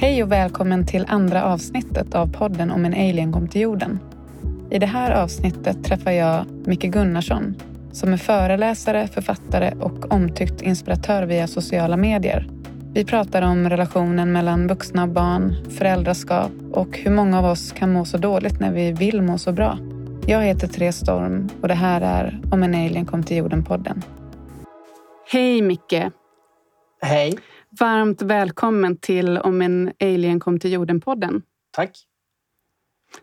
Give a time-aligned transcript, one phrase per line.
[0.00, 3.98] Hej och välkommen till andra avsnittet av podden om en alien kom till jorden.
[4.70, 7.54] I det här avsnittet träffar jag Micke Gunnarsson
[7.92, 12.48] som är föreläsare, författare och omtyckt inspiratör via sociala medier.
[12.92, 17.92] Vi pratar om relationen mellan vuxna och barn, föräldraskap och hur många av oss kan
[17.92, 19.78] må så dåligt när vi vill må så bra.
[20.26, 24.02] Jag heter Therese Storm och det här är Om en alien kom till jorden-podden.
[25.32, 26.02] Hej Micke!
[27.02, 27.38] Hej!
[27.70, 31.42] Varmt välkommen till Om en alien kom till jorden-podden.
[31.70, 31.98] Tack.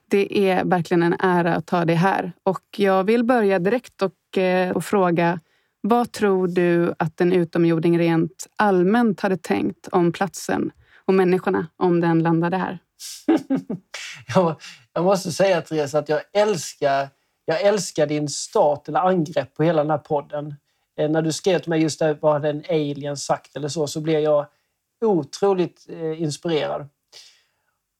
[0.09, 2.33] Det är verkligen en ära att ta dig här.
[2.43, 5.39] Och jag vill börja direkt och, eh, och fråga
[5.81, 10.71] vad tror du att en utomjording rent allmänt hade tänkt om platsen
[11.05, 12.79] och människorna om den landade här?
[14.35, 14.55] jag,
[14.93, 17.09] jag måste säga Therese att jag älskar,
[17.45, 20.55] jag älskar din start eller angrepp på hela den här podden.
[20.95, 23.87] Eh, när du skrev till mig just där, vad hade en alien sagt eller så,
[23.87, 24.47] så blev jag
[25.01, 26.89] otroligt eh, inspirerad.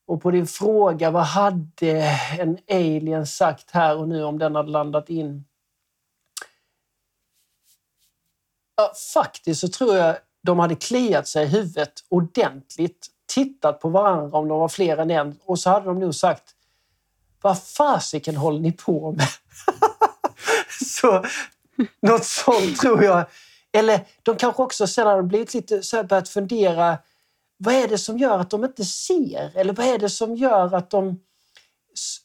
[0.08, 4.70] Och på din fråga, vad hade en alien sagt här och nu om den hade
[4.70, 5.46] landat in?
[8.76, 14.38] Ja, faktiskt så tror jag de hade kliat sig i huvudet ordentligt, tittat på varandra
[14.38, 16.56] om de var fler än en och så hade de nog sagt
[17.42, 19.28] Vad fasiken håller ni på med?
[20.86, 21.24] så
[22.02, 23.26] något sånt tror jag.
[23.74, 26.98] Eller de kanske också sen har blivit lite så börjat fundera
[27.58, 29.52] vad är det som gör att de inte ser?
[29.56, 31.20] Eller vad är det som gör att de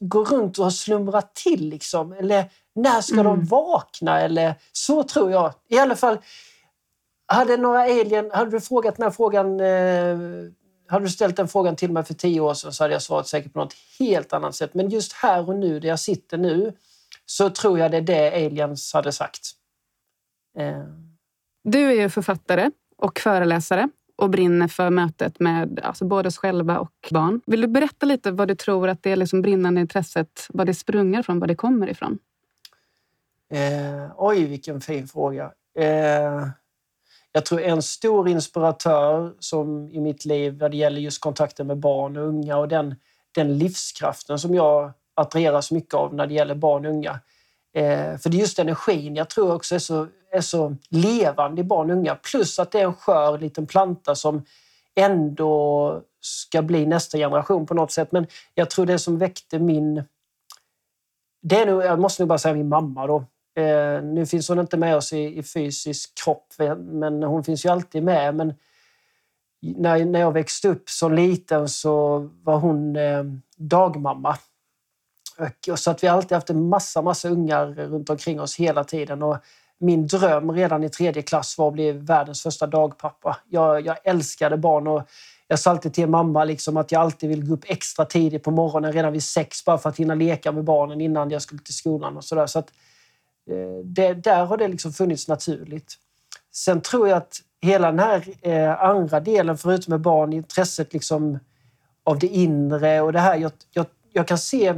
[0.00, 1.68] går runt och slumrar till?
[1.68, 2.12] Liksom?
[2.12, 3.24] Eller när ska mm.
[3.26, 4.20] de vakna?
[4.20, 5.52] Eller så tror jag.
[5.68, 6.18] I alla fall,
[7.26, 8.30] hade några alien...
[8.30, 9.60] Hade du frågat den här frågan...
[9.60, 10.18] Eh,
[10.88, 13.28] hade du ställt den frågan till mig för tio år sedan så hade jag svarat
[13.28, 14.74] säkert på något helt annat sätt.
[14.74, 16.72] Men just här och nu, där jag sitter nu,
[17.30, 19.50] så tror jag det är det aliens hade sagt.
[20.58, 20.84] Eh.
[21.64, 26.78] Du är ju författare och föreläsare och brinner för mötet med alltså både oss själva
[26.78, 27.40] och barn.
[27.46, 31.22] Vill du berätta lite vad du tror att det liksom brinnande intresset, vad det sprungar
[31.22, 32.18] från, var det kommer ifrån?
[33.52, 35.52] Eh, oj, vilken fin fråga.
[35.78, 36.48] Eh,
[37.32, 41.78] jag tror en stor inspiratör som i mitt liv när det gäller just kontakten med
[41.78, 42.94] barn och unga och den,
[43.34, 47.20] den livskraften som jag attraheras mycket av när det gäller barn och unga.
[47.74, 51.64] Eh, för det är just energin jag tror också är så, är så levande i
[51.64, 52.14] barn och unga.
[52.14, 54.42] Plus att det är en skör liten planta som
[54.94, 58.12] ändå ska bli nästa generation på något sätt.
[58.12, 60.02] Men jag tror det som väckte min...
[61.42, 63.24] Det är nog, jag måste nog bara säga min mamma då.
[63.56, 66.46] Eh, nu finns hon inte med oss i, i, fysisk kropp,
[66.78, 68.34] men hon finns ju alltid med.
[68.34, 68.54] Men
[69.60, 73.24] när, när jag växte upp som liten så var hon eh,
[73.56, 74.38] dagmamma
[75.70, 79.22] och så att vi alltid haft en massa, massa ungar runt omkring oss hela tiden.
[79.22, 79.36] Och
[79.78, 83.36] min dröm redan i tredje klass var att bli världens första dagpappa.
[83.48, 85.02] Jag, jag älskade barn och
[85.48, 88.50] jag sa alltid till mamma liksom att jag alltid vill gå upp extra tidigt på
[88.50, 91.74] morgonen, redan vid sex, bara för att hinna leka med barnen innan jag skulle till
[91.74, 92.16] skolan.
[92.16, 92.46] och Så, där.
[92.46, 92.72] så att,
[93.50, 95.94] eh, det, Där har det liksom funnits naturligt.
[96.52, 101.38] Sen tror jag att hela den här eh, andra delen, förutom med barn, intresset liksom
[102.04, 103.36] av det inre och det här.
[103.36, 104.74] Jag, jag, jag kan se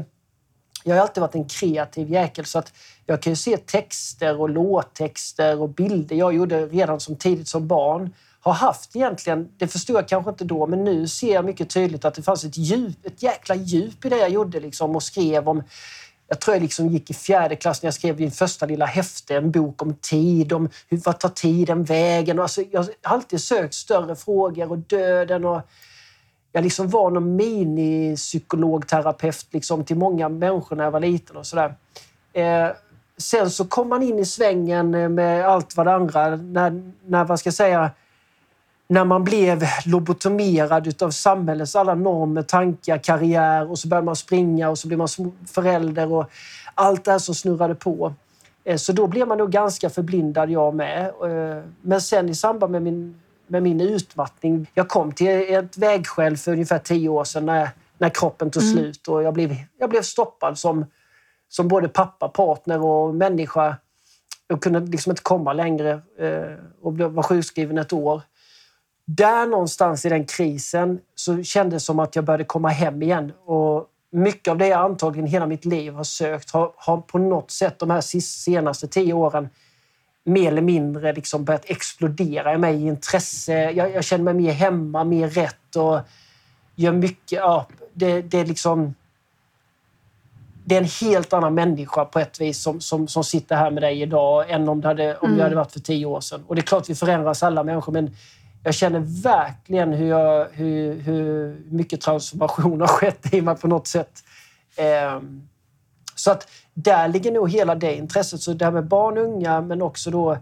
[0.84, 2.72] jag har alltid varit en kreativ jäkel så att
[3.06, 7.68] jag kan ju se texter och låttexter och bilder jag gjorde redan som tidigt som
[7.68, 8.14] barn.
[8.40, 12.04] Har haft egentligen, det förstod jag kanske inte då, men nu ser jag mycket tydligt
[12.04, 15.48] att det fanns ett djup, ett jäkla djup i det jag gjorde liksom och skrev
[15.48, 15.62] om
[16.32, 19.36] jag tror jag liksom gick i fjärde klass när jag skrev min första lilla häfte,
[19.36, 22.38] en bok om tid, om hur, vad tar tiden vägen?
[22.38, 25.62] alltså, jag har alltid sökt större frågor och döden och
[26.52, 31.74] jag liksom var någon minipsykologterapeut liksom, till många människor när jag var liten och sådär.
[32.32, 32.68] Eh,
[33.16, 36.36] sen så kom man in i svängen eh, med allt vad det andra.
[36.36, 37.90] När, när, vad ska jag säga,
[38.88, 44.70] när man blev lobotomerad av samhällets alla normer, tankar, karriär och så började man springa
[44.70, 45.08] och så blev man
[45.46, 46.30] förälder och
[46.74, 48.14] allt det här som snurrade på.
[48.64, 51.06] Eh, så då blev man nog ganska förblindad jag med.
[51.06, 54.70] Eh, men sen i samband med min med min utmattning.
[54.74, 58.74] Jag kom till ett vägskäl för ungefär tio år sedan när, när kroppen tog mm.
[58.74, 60.84] slut och jag blev, jag blev stoppad som,
[61.48, 63.76] som både pappa, partner och människa.
[64.48, 68.22] Jag kunde liksom inte komma längre eh, och var sjukskriven ett år.
[69.04, 73.32] Där någonstans i den krisen så kändes det som att jag började komma hem igen.
[73.44, 77.50] Och mycket av det jag antagligen hela mitt liv har sökt har, har på något
[77.50, 79.48] sätt de här senaste tio åren
[80.24, 83.70] mer eller mindre liksom börjat explodera i mig i intresse.
[83.70, 86.00] Jag, jag känner mig mer hemma, mer rätt och
[86.74, 87.32] gör mycket.
[87.38, 88.94] Ja, det, det är liksom...
[90.64, 93.82] Det är en helt annan människa på ett vis som, som, som sitter här med
[93.82, 95.38] dig idag än om, det hade, om mm.
[95.38, 96.44] jag hade varit för tio år sedan.
[96.46, 98.10] Och det är klart vi förändras alla människor men
[98.64, 103.86] jag känner verkligen hur, jag, hur, hur mycket transformation har skett i mig på något
[103.86, 104.24] sätt.
[104.76, 105.20] Eh,
[106.22, 108.40] så att där ligger nog hela det intresset.
[108.40, 110.38] Så det här med barn och unga, men också då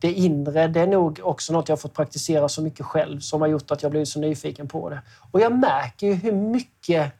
[0.00, 3.48] det inre, det är nog också något jag fått praktisera så mycket själv som har
[3.48, 5.00] gjort att jag blivit så nyfiken på det.
[5.30, 7.12] Och jag märker ju hur mycket,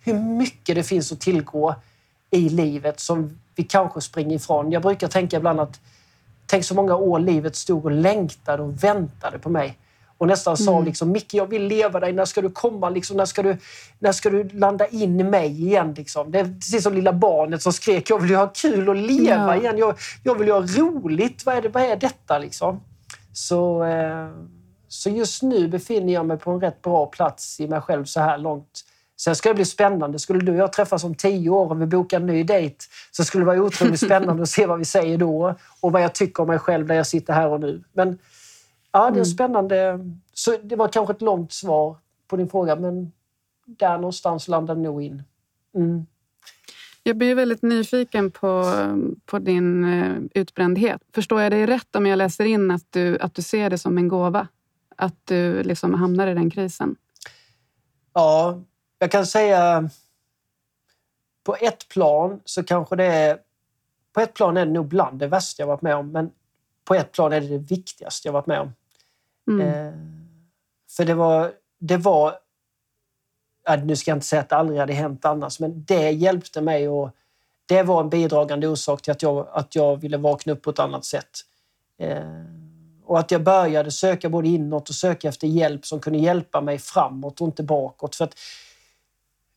[0.00, 1.74] hur mycket det finns att tillgå
[2.30, 4.72] i livet som vi kanske springer ifrån.
[4.72, 5.80] Jag brukar tänka ibland att
[6.46, 9.78] tänk så många år livet stod och längtade och väntade på mig.
[10.18, 10.84] Och nästan sa mm.
[10.84, 12.90] liksom, Micke jag vill leva dig, när ska du komma?
[12.90, 13.56] Liksom, när, ska du,
[13.98, 15.94] när ska du landa in i mig igen?
[15.94, 16.30] Liksom?
[16.30, 19.56] Det är precis som lilla barnet som skrek, jag vill ju ha kul och leva
[19.56, 19.56] ja.
[19.56, 19.78] igen.
[19.78, 21.46] Jag, jag vill ju ha roligt.
[21.46, 22.80] Vad är, det, vad är detta liksom?
[23.32, 24.28] Så, eh,
[24.88, 28.20] så just nu befinner jag mig på en rätt bra plats i mig själv så
[28.20, 28.84] här långt.
[29.20, 30.18] Sen ska det bli spännande.
[30.18, 32.76] Skulle du och jag träffas om tio år och vi bokar en ny dejt
[33.10, 36.14] så skulle det vara otroligt spännande att se vad vi säger då och vad jag
[36.14, 37.82] tycker om mig själv där jag sitter här och nu.
[37.92, 38.18] Men
[38.92, 39.24] Ja, det är mm.
[39.24, 39.98] spännande.
[40.34, 41.96] Så det var kanske ett långt svar
[42.28, 43.12] på din fråga, men
[43.66, 45.22] där någonstans landade nog in.
[45.74, 46.06] Mm.
[47.02, 48.64] Jag blir väldigt nyfiken på,
[49.26, 51.02] på din eh, utbrändhet.
[51.14, 53.98] Förstår jag dig rätt om jag läser in att du, att du ser det som
[53.98, 54.48] en gåva?
[54.96, 56.96] Att du liksom hamnar i den krisen?
[58.12, 58.62] Ja,
[58.98, 59.90] jag kan säga
[61.44, 63.38] på ett plan så kanske det är...
[64.12, 66.30] På ett plan är det nog bland det värsta jag varit med om, men
[66.88, 68.72] på ett plan är det det viktigaste jag varit med om.
[69.50, 69.68] Mm.
[69.68, 69.92] Eh,
[70.96, 71.52] för det var...
[71.78, 72.38] Det var
[73.84, 76.88] nu ska jag inte säga att det aldrig hade hänt annars, men det hjälpte mig
[76.88, 77.10] och
[77.66, 80.78] det var en bidragande orsak till att jag, att jag ville vakna upp på ett
[80.78, 81.30] annat sätt.
[81.98, 82.22] Eh,
[83.04, 86.78] och att jag började söka både inåt och söka efter hjälp som kunde hjälpa mig
[86.78, 88.16] framåt och inte bakåt.
[88.16, 88.34] För att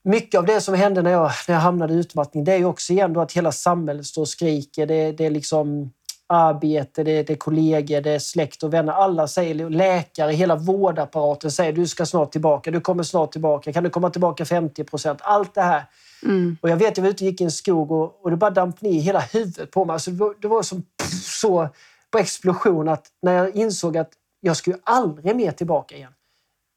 [0.03, 2.65] mycket av det som hände när jag, när jag hamnade i utmattning, det är ju
[2.65, 4.85] också igen att hela samhället står och skriker.
[4.85, 5.91] Det, det är liksom
[6.31, 8.93] arbete, det är, det är kollegor, det är släkt och vänner.
[8.93, 13.83] Alla säger, läkare, hela vårdapparaten säger du ska snart tillbaka, du kommer snart tillbaka, kan
[13.83, 15.19] du komma tillbaka 50 procent?
[15.21, 15.83] Allt det här.
[16.23, 16.57] Mm.
[16.61, 18.51] Och jag vet, jag var ute och gick i en skog och, och det bara
[18.51, 19.93] damp ner hela huvudet på mig.
[19.93, 21.69] Alltså, det, var, det var som pff, så
[22.11, 26.11] på explosion att när jag insåg att jag skulle aldrig mer tillbaka igen.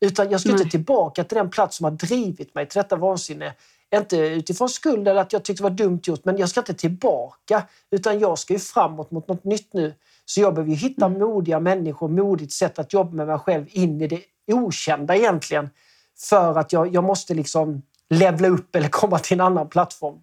[0.01, 0.63] Utan jag skulle Nej.
[0.63, 3.55] inte tillbaka till den plats som har drivit mig till detta vansinne.
[3.99, 6.75] Inte utifrån skuld eller att jag tyckte det var dumt gjort, men jag ska inte
[6.75, 7.63] tillbaka.
[7.91, 9.95] Utan jag ska ju framåt mot något nytt nu.
[10.25, 11.19] Så jag behöver hitta mm.
[11.19, 14.21] modiga människor, modigt sätt att jobba med mig själv in i det
[14.53, 15.71] okända egentligen.
[16.19, 20.19] För att jag, jag måste liksom levla upp eller komma till en annan plattform.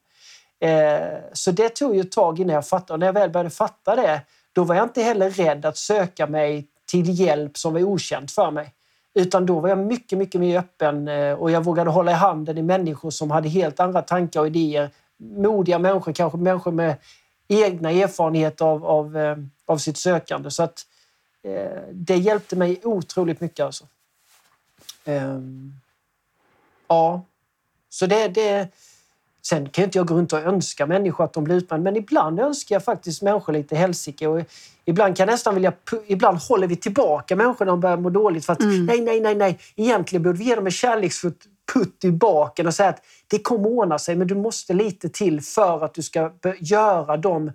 [0.60, 2.94] Eh, så det tog ju ett tag innan jag fattade.
[2.94, 4.22] Och när jag väl började fatta det,
[4.54, 8.52] då var jag inte heller rädd att söka mig till hjälp som var okänt för
[8.52, 8.74] mig.
[9.14, 12.58] Utan då var jag mycket, mycket mer öppen eh, och jag vågade hålla i handen
[12.58, 14.90] i människor som hade helt andra tankar och idéer.
[15.18, 16.98] Modiga människor, kanske människor med
[17.48, 20.52] egna erfarenheter av, av, eh, av sitt sökande.
[20.52, 20.86] Så att,
[21.44, 23.66] eh, det hjälpte mig otroligt mycket.
[23.66, 23.86] Alltså.
[25.06, 25.40] Eh,
[26.88, 27.22] ja,
[27.90, 28.68] så det, det...
[29.44, 32.40] Sen kan inte jag gå runt och önska människor att de blir utbrända, men ibland
[32.40, 34.28] önskar jag faktiskt människor lite helsike.
[34.28, 34.42] Och
[34.92, 35.74] Ibland kan nästan vilja...
[36.08, 38.86] Ibland håller vi tillbaka människor när de börjar må dåligt för att mm.
[38.86, 39.60] nej, nej, nej, nej.
[39.76, 41.34] Egentligen borde vi ge dem en kärleksfull
[41.74, 45.42] putt i baken och säga att det kommer ordna sig, men du måste lite till
[45.42, 47.52] för att du ska göra de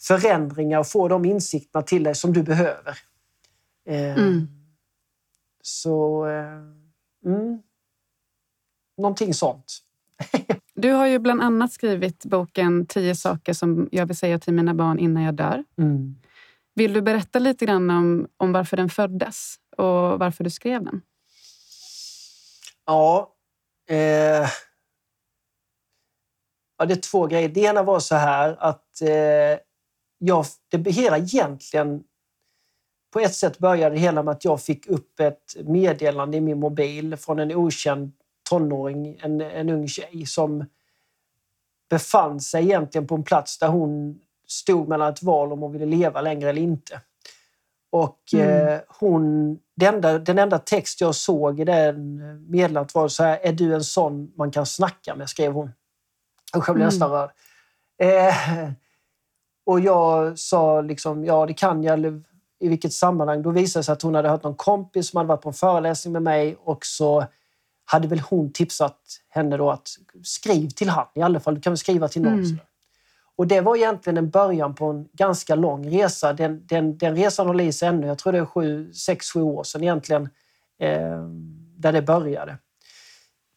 [0.00, 2.98] förändringar och få de insikterna till dig som du behöver.
[3.88, 4.48] Eh, mm.
[5.62, 6.26] Så...
[6.26, 7.62] Eh, mm.
[8.98, 9.78] Någonting sånt.
[10.74, 14.74] du har ju bland annat skrivit boken Tio saker som jag vill säga till mina
[14.74, 15.64] barn innan jag dör.
[15.78, 16.16] Mm.
[16.74, 21.02] Vill du berätta lite grann om, om varför den föddes och varför du skrev den?
[22.86, 23.34] Ja,
[23.88, 24.48] eh,
[26.78, 27.48] ja, det är två grejer.
[27.48, 29.58] Det ena var så här att eh,
[30.18, 32.02] jag, det hela egentligen
[33.12, 36.60] på ett sätt började det hela med att jag fick upp ett meddelande i min
[36.60, 38.12] mobil från en okänd
[38.50, 40.64] tonåring, en, en ung tjej som
[41.90, 44.20] befann sig egentligen på en plats där hon
[44.50, 47.00] stod mellan ett val om hon ville leva längre eller inte.
[47.92, 48.68] Och mm.
[48.68, 52.16] eh, hon, den, enda, den enda text jag såg i den
[52.50, 55.28] meddelandet var så här, är du en sån man kan snacka med?
[55.28, 55.70] skrev hon.
[56.56, 56.86] Usch, jag blev mm.
[56.86, 57.30] nästan rörd.
[58.02, 58.70] Eh,
[59.66, 62.24] och jag sa liksom, ja det kan jag.
[62.62, 63.42] I vilket sammanhang?
[63.42, 65.54] Då visade det sig att hon hade hört någon kompis som hade varit på en
[65.54, 67.26] föreläsning med mig och så
[67.84, 69.88] hade väl hon tipsat henne då att
[70.22, 71.54] skriv till han i alla fall.
[71.54, 72.44] Du kan väl skriva till någon.
[72.44, 72.58] Mm.
[73.40, 76.32] Och det var egentligen en början på en ganska lång resa.
[76.32, 78.06] Den, den, den resan håller i sig ännu.
[78.06, 80.28] Jag tror det är sju, sex, sju år sedan egentligen
[80.78, 81.24] eh,
[81.76, 82.58] där det började.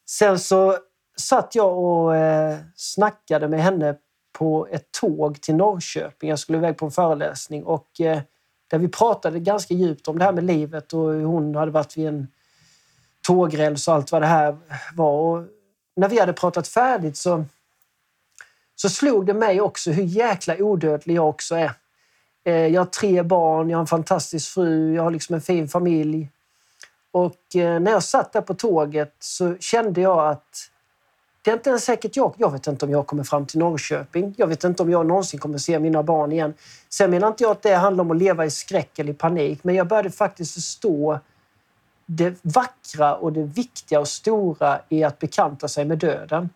[0.08, 0.76] Sen så
[1.16, 3.96] satt jag och eh, snackade med henne
[4.32, 6.30] på ett tåg till Norrköping.
[6.30, 8.20] Jag skulle iväg på en föreläsning och eh,
[8.68, 11.96] där vi pratade ganska djupt om det här med livet och hur hon hade varit
[11.96, 12.28] vid en
[13.26, 14.56] tågräls och allt vad det här
[14.94, 15.12] var.
[15.12, 15.44] Och
[15.96, 17.44] när vi hade pratat färdigt så,
[18.76, 21.72] så slog det mig också hur jäkla odödlig jag också är.
[22.44, 25.68] Eh, jag har tre barn, jag har en fantastisk fru, jag har liksom en fin
[25.68, 26.30] familj.
[27.12, 30.70] Och eh, när jag satt där på tåget så kände jag att
[31.42, 32.34] det är inte ens säkert jag.
[32.38, 34.34] Jag vet inte om jag kommer fram till Norrköping.
[34.36, 36.54] Jag vet inte om jag någonsin kommer se mina barn igen.
[36.88, 39.64] Sen menar inte jag att det handlar om att leva i skräck eller i panik,
[39.64, 41.20] men jag började faktiskt förstå
[42.06, 46.50] det vackra och det viktiga och stora i att bekanta sig med döden.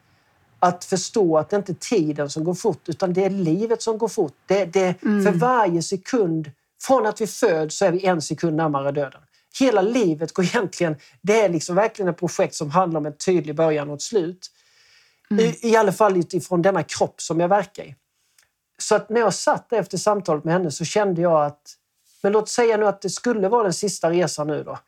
[0.58, 3.98] Att förstå att det inte är tiden som går fort, utan det är livet som
[3.98, 4.34] går fort.
[4.46, 5.24] Det, det, mm.
[5.24, 6.50] För varje sekund,
[6.82, 9.20] från att vi föds så är vi en sekund närmare döden.
[9.60, 13.54] Hela livet går egentligen, det är liksom verkligen ett projekt som handlar om en tydlig
[13.54, 14.50] början och ett slut.
[15.30, 15.44] Mm.
[15.44, 17.94] I, I alla fall utifrån denna kropp som jag verkar i.
[18.78, 21.74] Så att när jag satt efter samtalet med henne så kände jag att,
[22.22, 24.78] men låt säga nu att det skulle vara den sista resan nu då.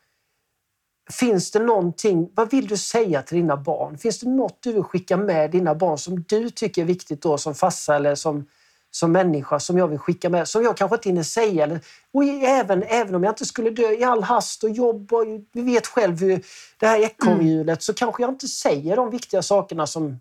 [1.09, 3.97] Finns det någonting, vad vill du säga till dina barn?
[3.97, 7.37] Finns det något du vill skicka med dina barn som du tycker är viktigt då
[7.37, 8.45] som farsa eller som,
[8.91, 11.63] som människa som jag vill skicka med, som jag kanske inte hinner säga.
[11.63, 11.79] Eller,
[12.13, 15.61] och även, även om jag inte skulle dö i all hast och jobb och vi
[15.61, 16.45] vet själv hur
[16.77, 17.79] det här ekorrhjulet mm.
[17.79, 20.19] så kanske jag inte säger de viktiga sakerna som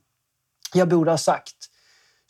[0.75, 1.70] jag borde ha sagt.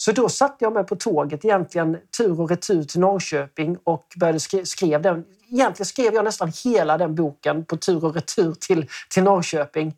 [0.03, 4.41] Så då satte jag mig på tåget egentligen tur och retur till Norrköping och började
[4.41, 5.25] skri skrev den.
[5.51, 9.89] Egentligen skrev jag nästan hela den boken på tur och retur till, till Norrköping.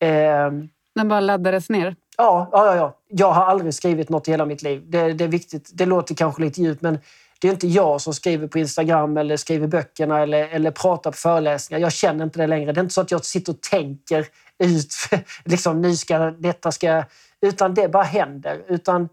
[0.00, 0.50] Eh,
[0.94, 1.96] den bara laddades ner?
[2.16, 4.82] Ja, ja, ja, jag har aldrig skrivit något i hela mitt liv.
[4.86, 5.70] Det, det är viktigt.
[5.74, 6.98] Det låter kanske lite djupt men
[7.40, 11.16] det är inte jag som skriver på Instagram eller skriver böckerna eller, eller pratar på
[11.16, 11.80] föreläsningar.
[11.80, 12.72] Jag känner inte det längre.
[12.72, 14.26] Det är inte så att jag sitter och tänker
[14.58, 14.94] ut,
[15.44, 17.04] liksom, nu ska detta ska...
[17.40, 18.62] Utan det bara händer.
[18.68, 19.08] Utan,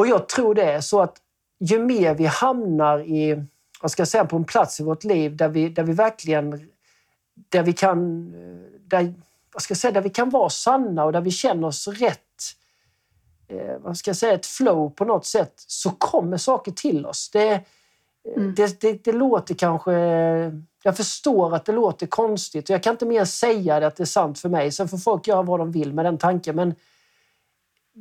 [0.00, 1.16] och jag tror det är så att
[1.58, 3.44] ju mer vi hamnar i,
[3.82, 6.70] vad ska jag säga, på en plats i vårt liv där vi, där vi verkligen
[7.48, 8.30] där vi kan
[8.86, 9.14] där,
[9.52, 12.18] vad ska jag säga, där vi kan vara sanna och där vi känner oss rätt
[13.48, 17.30] eh, vad ska jag säga, ett flow på något sätt så kommer saker till oss.
[17.30, 17.60] Det, eh,
[18.36, 18.54] mm.
[18.54, 19.92] det, det, det, låter kanske...
[20.82, 24.02] Jag förstår att det låter konstigt och jag kan inte mer säga det att det
[24.02, 24.72] är sant för mig.
[24.72, 26.56] Sen får folk göra vad de vill med den tanken.
[26.56, 26.74] Men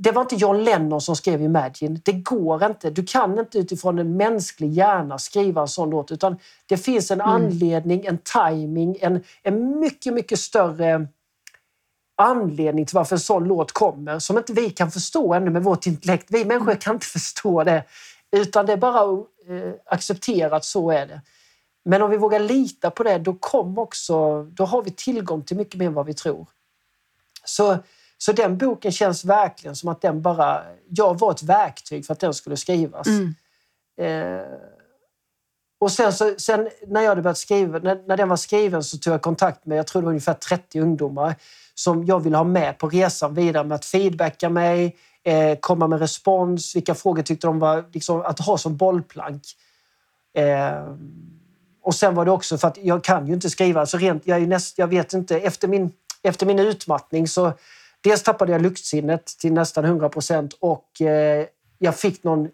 [0.01, 2.01] det var inte John Lennon som skrev Imagine.
[2.03, 2.89] Det går inte.
[2.89, 6.12] Du kan inte utifrån en mänsklig hjärna skriva en sån låt.
[6.12, 7.34] Utan det finns en mm.
[7.34, 11.08] anledning, en timing, en, en mycket, mycket större
[12.18, 15.86] anledning till varför en sån låt kommer som inte vi kan förstå ännu med vårt
[15.86, 16.25] intellekt.
[16.29, 17.84] Vi människor kan inte förstå det.
[18.32, 21.22] Utan det är bara att eh, acceptera att så är det.
[21.86, 25.58] Men om vi vågar lita på det, då, kommer också, då har vi tillgång till
[25.58, 26.48] mycket mer än vad vi tror.
[27.44, 27.77] Så,
[28.22, 30.64] så den boken känns verkligen som att den bara...
[30.90, 33.08] Jag var ett verktyg för att den skulle skrivas.
[33.08, 33.36] Mm.
[34.02, 34.46] Eh,
[35.80, 38.98] och sen, så, sen när jag hade börjat skriva, när, när den var skriven så
[38.98, 41.36] tog jag kontakt med, jag tror det var ungefär 30 ungdomar
[41.74, 46.00] som jag vill ha med på resan vidare med att feedbacka mig, eh, komma med
[46.00, 49.44] respons, vilka frågor tyckte de var liksom, att ha som bollplank.
[50.34, 50.96] Eh,
[51.82, 54.42] och sen var det också för att jag kan ju inte skriva, så rent, jag,
[54.42, 57.54] är näst, jag vet inte, efter min, efter min utmattning så
[58.01, 61.46] dels tappade jag luktsinnet till nästan 100 procent och eh,
[61.77, 62.50] jag fick någon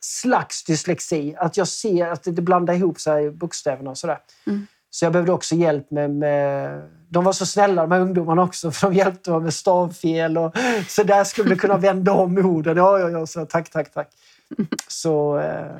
[0.00, 1.34] slags dyslexi.
[1.38, 4.18] Att jag ser att det blandar ihop sig bokstäverna och sådär.
[4.46, 4.66] Mm.
[4.90, 6.82] Så jag behövde också hjälp med, med...
[7.08, 10.56] De var så snälla de här ungdomarna också för de hjälpte mig med stavfel och
[10.88, 12.76] så där skulle det kunna vända om orden.
[12.76, 14.08] Ja, ja, ja, så tack, tack, tack.
[14.88, 15.76] Så, eh...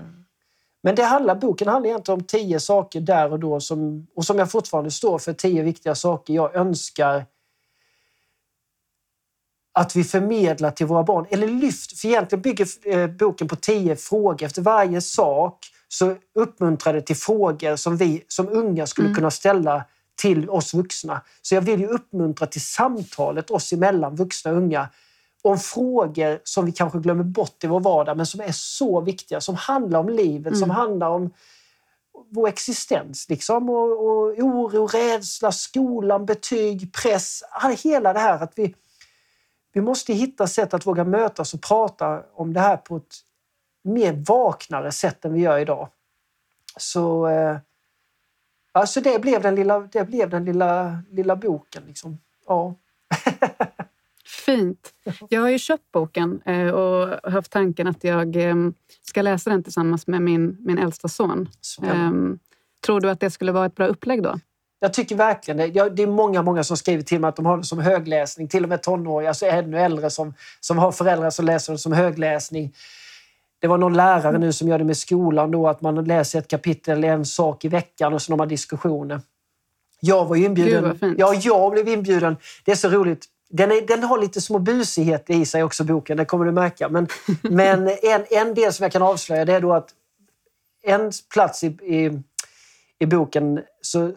[0.82, 4.38] Men det handlar, boken handlar egentligen om tio saker där och då som, och som
[4.38, 5.32] jag fortfarande står för.
[5.32, 7.24] Tio viktiga saker jag önskar
[9.72, 11.26] att vi förmedlar till våra barn.
[11.30, 14.46] Eller lyft, för egentligen bygger eh, boken på tio frågor.
[14.46, 19.16] Efter varje sak så uppmuntrar det till frågor som vi som unga skulle mm.
[19.16, 19.84] kunna ställa
[20.22, 21.20] till oss vuxna.
[21.42, 24.88] Så jag vill ju uppmuntra till samtalet oss emellan, vuxna och unga,
[25.42, 29.40] om frågor som vi kanske glömmer bort i vår vardag men som är så viktiga,
[29.40, 30.60] som handlar om livet, mm.
[30.60, 31.30] som handlar om
[32.30, 33.28] vår existens.
[33.28, 37.42] Liksom, och, och oro, rädsla, skolan, betyg, press.
[37.82, 38.74] Hela det här att vi,
[39.72, 43.16] vi måste hitta sätt att våga mötas och prata om det här på ett
[43.84, 45.88] mer vaknare sätt än vi gör idag.
[46.76, 47.56] Så eh,
[48.72, 51.82] alltså det blev den lilla, det blev den lilla, lilla boken.
[51.86, 52.18] Liksom.
[52.46, 52.74] Ja.
[54.46, 54.94] Fint.
[55.28, 58.54] Jag har ju köpt boken eh, och haft tanken att jag eh,
[59.02, 61.48] ska läsa den tillsammans med min, min äldsta son.
[61.82, 62.38] Um,
[62.80, 64.38] tror du att det skulle vara ett bra upplägg då?
[64.82, 65.88] Jag tycker verkligen det.
[65.88, 68.48] Det är många, många som skriver till mig att de har det som högläsning.
[68.48, 71.92] Till och med tonåriga, alltså ännu äldre som, som har föräldrar som läser det som
[71.92, 72.72] högläsning.
[73.60, 76.48] det var någon lärare nu som gör det med skolan då, att man läser ett
[76.48, 79.20] kapitel, en sak i veckan och så har man diskussioner.
[80.00, 80.98] Jag var inbjuden.
[81.00, 82.36] Gud, ja, jag blev inbjuden.
[82.64, 83.26] Det är så roligt.
[83.50, 86.16] Den, är, den har lite små busigheter i sig också, boken.
[86.16, 86.88] Det kommer du märka.
[86.88, 87.08] Men,
[87.42, 89.88] men en, en del som jag kan avslöja det är då att
[90.82, 92.22] en plats i, i,
[92.98, 94.12] i boken så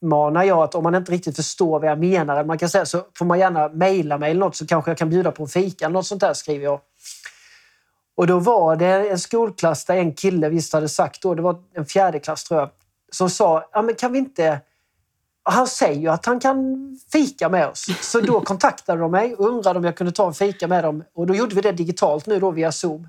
[0.00, 3.02] uppmanar jag att om man inte riktigt förstår vad jag menar, man kan säga, så
[3.18, 5.88] får man gärna mejla mig eller något så kanske jag kan bjuda på en fika.
[5.88, 6.80] Något sånt där skriver jag.
[8.16, 11.56] Och då var det en skolklass där en kille visst hade sagt då, det var
[11.74, 12.70] en fjärde klass tror jag,
[13.12, 14.60] som sa, ja men kan vi inte
[15.42, 17.86] han säger ju att han kan fika med oss.
[18.00, 21.04] Så då kontaktade de mig och undrade om jag kunde ta en fika med dem.
[21.14, 23.08] Och då gjorde vi det digitalt nu då via Zoom.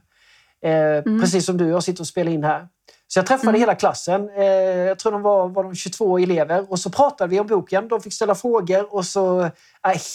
[0.62, 1.22] Eh, mm.
[1.22, 2.68] Precis som du jag sitter och spelar in här.
[3.14, 3.60] Så jag träffade mm.
[3.60, 4.30] hela klassen.
[4.30, 6.72] Eh, jag tror de var, var de 22 elever.
[6.72, 7.88] Och så pratade vi om boken.
[7.88, 8.96] De fick ställa frågor.
[8.96, 9.42] och så...
[9.42, 9.52] Eh,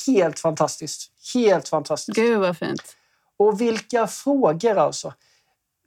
[0.07, 1.11] helt fantastiskt.
[1.35, 2.17] Helt fantastiskt.
[2.17, 2.83] Gud vad fint.
[3.37, 5.13] Och vilka frågor alltså.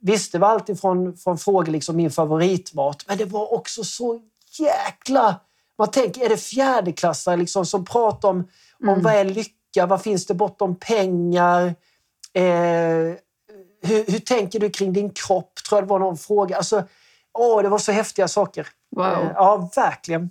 [0.00, 3.04] Visst, det var alltid från, från frågor liksom min favoritmat.
[3.08, 4.20] Men det var också så
[4.58, 5.40] jäkla
[5.80, 8.48] man tänker, är det fjärdeklassare liksom som pratar om,
[8.82, 8.94] mm.
[8.94, 9.86] om vad är lycka?
[9.86, 11.66] Vad finns det bortom pengar?
[12.32, 13.14] Eh,
[13.82, 15.52] hur, hur, tänker du kring din kropp?
[15.68, 16.56] Tror jag det var någon fråga.
[16.56, 16.84] Alltså,
[17.38, 18.68] åh, det var så häftiga saker.
[18.96, 19.06] Wow.
[19.06, 20.30] Eh, ja, verkligen.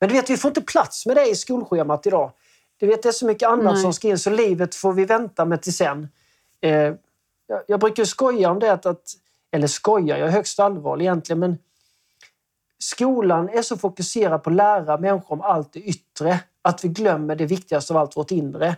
[0.00, 2.32] Men du vet, vi får inte plats med det i skolschemat idag.
[2.76, 3.82] Du vet, det är så mycket annat Nej.
[3.82, 6.08] som ska in så livet får vi vänta med till sen.
[6.60, 6.94] Eh,
[7.66, 9.04] jag, brukar skoja om det att,
[9.50, 11.58] eller skoja, jag är högst allvarlig egentligen, men
[12.78, 17.36] Skolan är så fokuserad på att lära människor om allt det yttre att vi glömmer
[17.36, 18.76] det viktigaste av allt, vårt inre.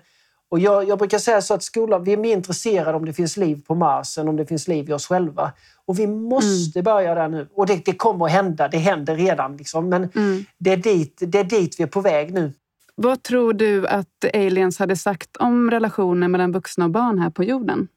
[0.51, 3.37] Och jag, jag, brukar säga så att skolan, vi är mer intresserade om det finns
[3.37, 5.53] liv på Mars än om det finns liv i oss själva.
[5.87, 6.85] Och vi måste mm.
[6.85, 7.49] börja där nu.
[7.55, 9.57] Och det, det, kommer att hända, det händer redan.
[9.57, 9.89] Liksom.
[9.89, 10.45] Men mm.
[10.59, 12.53] det, är dit, det är dit vi är på väg nu.
[12.95, 17.45] Vad tror du att aliens hade sagt om relationen mellan vuxna och barn här på
[17.45, 17.89] jorden?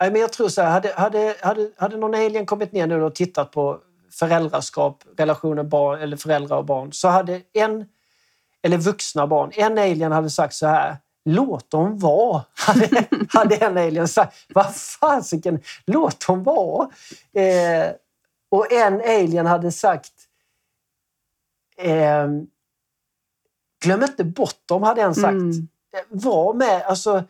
[0.00, 3.02] Nej, men jag tror så här, hade, hade, hade, hade någon alien kommit ner nu
[3.02, 3.78] och tittat på
[4.12, 7.84] föräldraskap, relationer barn, eller föräldrar och barn, så hade en,
[8.62, 13.78] eller vuxna barn, en alien hade sagt så här, låt dem vara, hade, hade en
[13.78, 14.36] alien sagt.
[14.48, 16.88] Vad fasiken, låt dem vara!
[17.32, 17.90] Eh,
[18.50, 20.12] och en alien hade sagt,
[21.76, 22.28] eh,
[23.84, 25.32] glöm inte bort dem, hade en sagt.
[25.32, 25.68] Mm.
[26.08, 27.24] Var med, alltså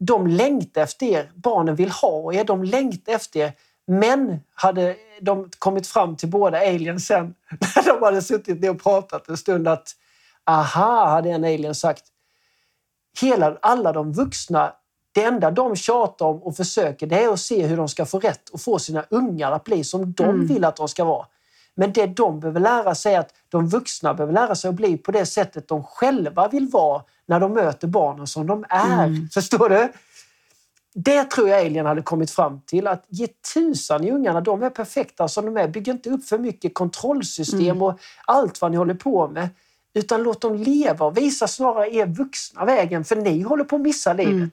[0.00, 3.52] de längtar efter er, barnen vill ha er, de längtar efter er.
[3.86, 7.34] Men hade de kommit fram till båda aliens sen
[7.76, 9.96] när de hade suttit ner och pratat en stund att
[10.46, 12.04] aha, hade en alien sagt.
[13.20, 14.72] Hela, alla de vuxna,
[15.12, 18.18] det enda de tjatar om och försöker det är att se hur de ska få
[18.18, 20.46] rätt och få sina ungar att bli som de mm.
[20.46, 21.26] vill att de ska vara.
[21.74, 24.96] Men det de behöver lära sig är att de vuxna behöver lära sig att bli
[24.98, 29.04] på det sättet de själva vill vara när de möter barnen som de är.
[29.04, 29.28] Mm.
[29.28, 29.92] Förstår du?
[30.94, 32.86] Det tror jag Alien hade kommit fram till.
[32.86, 35.68] Att ge tusan i ungarna, de är perfekta som de är.
[35.68, 37.82] Bygg inte upp för mycket kontrollsystem mm.
[37.82, 39.48] och allt vad ni håller på med.
[39.94, 43.82] Utan låt dem leva och visa snarare er vuxna vägen, för ni håller på att
[43.82, 44.52] missa livet.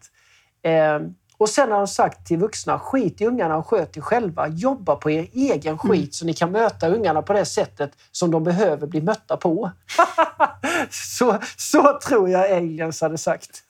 [0.64, 1.04] Mm.
[1.04, 4.48] Eh, och sen har de sagt till vuxna, skit i ungarna och sköt er själva.
[4.48, 5.78] Jobba på er egen mm.
[5.78, 6.12] skit mm.
[6.12, 9.72] så ni kan möta ungarna på det sättet som de behöver bli mötta på.
[10.90, 13.64] så, så tror jag aliens hade sagt.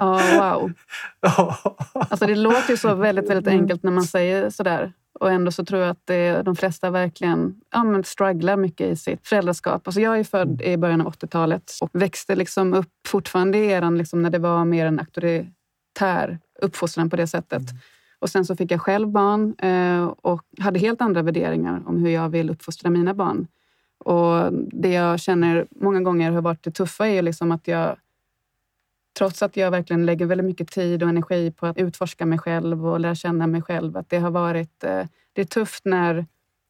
[0.00, 0.72] oh, wow.
[1.92, 3.60] Alltså det låter ju så väldigt, väldigt mm.
[3.60, 4.92] enkelt när man säger sådär.
[5.20, 8.96] Och ändå så tror jag att det, de flesta verkligen ja, men strugglar mycket i
[8.96, 9.88] sitt föräldraskap.
[9.88, 13.98] Alltså jag är född i början av 80-talet och växte liksom upp fortfarande i eran
[13.98, 17.70] liksom när det var mer en auktoritär uppfostran på det sättet.
[17.70, 17.80] Mm.
[18.18, 22.10] Och sen så fick jag själv barn eh, och hade helt andra värderingar om hur
[22.10, 23.46] jag vill uppfostra mina barn.
[23.98, 27.96] Och det jag känner många gånger har varit det tuffa är liksom att jag
[29.18, 32.86] Trots att jag verkligen lägger väldigt mycket tid och energi på att utforska mig själv
[32.86, 36.26] och lära känna mig själv, att det har varit eh, det är tufft när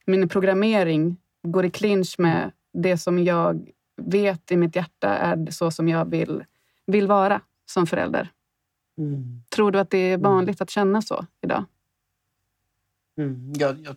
[0.07, 5.71] min programmering går i clinch med det som jag vet i mitt hjärta är så
[5.71, 6.45] som jag vill,
[6.87, 8.29] vill vara som förälder.
[8.99, 9.43] Mm.
[9.49, 10.23] Tror du att det är mm.
[10.23, 11.65] vanligt att känna så idag?
[13.19, 13.53] Mm.
[13.57, 13.97] Jag, jag,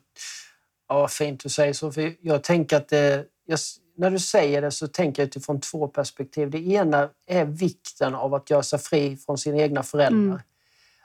[0.88, 1.92] ja, fint att säga så.
[1.92, 3.60] För jag tänker att det, jag,
[3.98, 6.50] när du säger det så tänker jag utifrån två perspektiv.
[6.50, 10.34] Det ena är vikten av att göra sig fri från sina egna föräldrar.
[10.34, 10.40] Mm.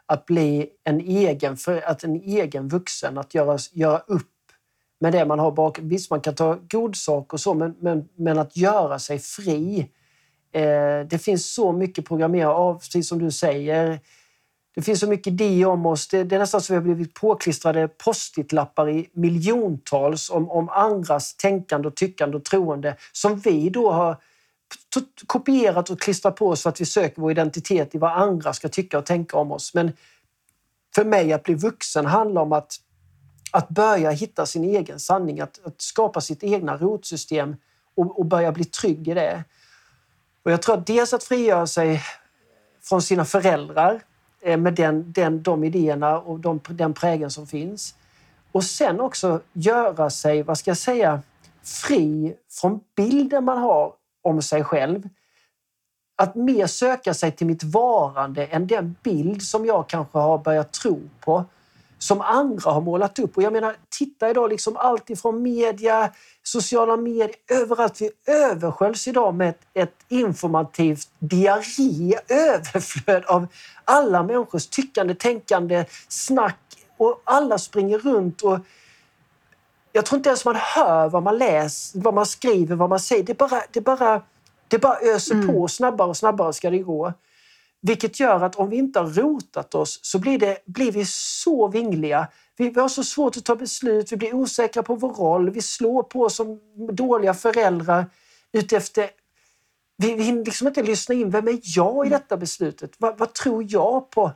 [0.07, 4.29] Att bli en egen, att en egen vuxen, att göra, göra upp
[5.01, 5.89] med det man har bakom.
[5.89, 9.89] Visst, man kan ta god sak och så, men, men, men att göra sig fri
[10.53, 14.01] Eh, det finns så mycket programmerat av, precis som du säger.
[14.75, 16.09] Det finns så mycket idéer om oss.
[16.09, 20.69] Det, det är nästan som att vi har blivit påklistrade post-it-lappar i miljontals om, om
[20.69, 24.17] andras tänkande, och tyckande och troende som vi då har
[25.27, 28.69] kopierat och klistrat på oss för att vi söker vår identitet i vad andra ska
[28.69, 29.75] tycka och tänka om oss.
[29.75, 29.93] Men
[30.95, 32.77] för mig att bli vuxen handlar om att,
[33.51, 37.57] att börja hitta sin egen sanning, att, att skapa sitt egna rotsystem
[37.95, 39.45] och, och börja bli trygg i det.
[40.43, 42.03] Och jag tror att dels att frigöra sig
[42.83, 44.03] från sina föräldrar
[44.45, 47.95] Eh, med den, den, de idéerna och de, den prägen som finns.
[48.53, 51.23] Och sen också göra sig, vad ska jag säga,
[51.63, 55.09] fri från bilden man har om sig själv.
[56.17, 60.73] Att mer söka sig till mitt varande än den bild som jag kanske har börjat
[60.73, 61.45] tro på
[62.03, 63.37] som andra har målat upp.
[63.37, 66.13] Och jag menar, titta idag, liksom allt ifrån media,
[66.43, 68.01] sociala medier, överallt.
[68.01, 73.47] Vi översköljs idag med ett, ett informativt diarré, överflöd av
[73.85, 76.59] alla människors tyckande, tänkande, snack
[76.97, 78.59] och alla springer runt och
[79.93, 83.23] jag tror inte ens man hör vad man läser, vad man skriver, vad man säger.
[83.23, 84.23] Det bara, det bara,
[84.69, 85.47] det bara öser mm.
[85.47, 85.69] på.
[85.69, 87.13] Snabbare och snabbare ska det gå.
[87.83, 91.69] Vilket gör att om vi inte har rotat oss så blir, det, blir vi så
[91.69, 92.29] vingliga.
[92.57, 95.63] Vi, vi har så svårt att ta beslut, vi blir osäkra på vår roll, vi
[95.63, 96.61] slår på oss som
[96.93, 98.07] dåliga föräldrar
[98.53, 99.11] utefter
[99.97, 102.95] vi, vi hinner liksom inte lyssna in, vem är jag i detta beslutet?
[102.99, 104.33] Vad, vad tror jag på?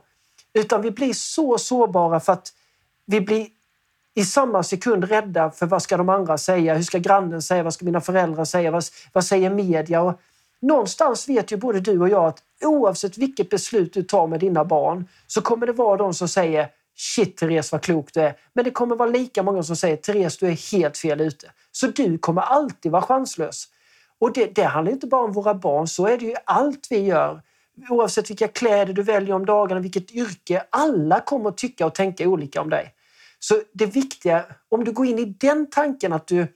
[0.53, 2.53] Utan vi blir så sårbara för att
[3.05, 3.47] vi blir
[4.13, 6.75] i samma sekund rädda för vad ska de andra säga?
[6.75, 7.63] Hur ska grannen säga?
[7.63, 8.71] Vad ska mina föräldrar säga?
[8.71, 8.83] Vad,
[9.13, 10.01] vad säger media?
[10.01, 10.19] Och
[10.61, 14.65] någonstans vet ju både du och jag att oavsett vilket beslut du tar med dina
[14.65, 18.35] barn så kommer det vara de som säger Shit Therese vad klok du är.
[18.53, 21.51] Men det kommer vara lika många som säger Therese du är helt fel ute.
[21.71, 23.67] Så du kommer alltid vara chanslös.
[24.19, 26.99] Och det, det handlar inte bara om våra barn, så är det ju allt vi
[26.99, 27.41] gör.
[27.89, 30.63] Oavsett vilka kläder du väljer om dagarna, vilket yrke.
[30.69, 32.93] Alla kommer att tycka och tänka olika om dig.
[33.39, 36.47] Så det viktiga, om du går in i den tanken att du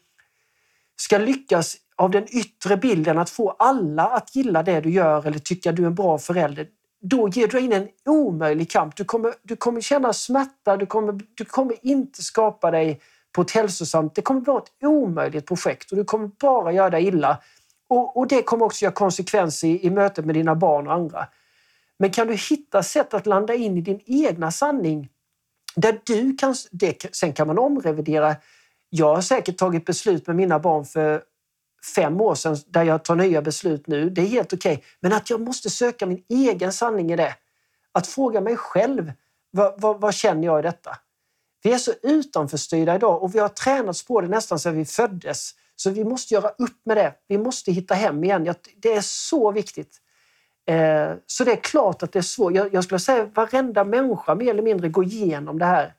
[0.96, 5.40] ska lyckas av den yttre bilden att få alla att gilla det du gör eller
[5.40, 6.68] tycka att du är en bra förälder,
[7.02, 8.96] då ger du in en omöjlig kamp.
[8.96, 13.52] Du kommer, du kommer känna smärta, du kommer, du kommer inte skapa dig på ett
[13.52, 14.16] hälsosamt...
[14.16, 17.38] Det kommer vara ett omöjligt projekt och du kommer bara göra dig illa.
[17.90, 21.28] Och, och det kommer också göra konsekvenser i, i mötet med dina barn och andra.
[22.00, 25.10] Men kan du hitta sätt att landa in i din egna sanning
[25.76, 26.56] där du kan...
[26.72, 28.36] Det, sen kan man omrevidera.
[28.90, 31.24] Jag har säkert tagit beslut med mina barn för
[31.96, 34.10] fem år sedan där jag tar nya beslut nu.
[34.10, 34.74] Det är helt okej.
[34.74, 34.86] Okay.
[35.00, 37.36] Men att jag måste söka min egen sanning i det.
[37.92, 39.12] Att fråga mig själv,
[39.52, 40.98] vad, vad, vad känner jag i detta?
[41.64, 45.52] Vi är så utanförstyrda idag och vi har tränats på det nästan sedan vi föddes.
[45.76, 47.14] Så vi måste göra upp med det.
[47.28, 48.56] Vi måste hitta hem igen.
[48.76, 49.98] Det är så viktigt.
[50.66, 52.54] Eh, så det är klart att det är svårt.
[52.54, 55.94] Jag skulle säga att varenda människa mer eller mindre går igenom det här.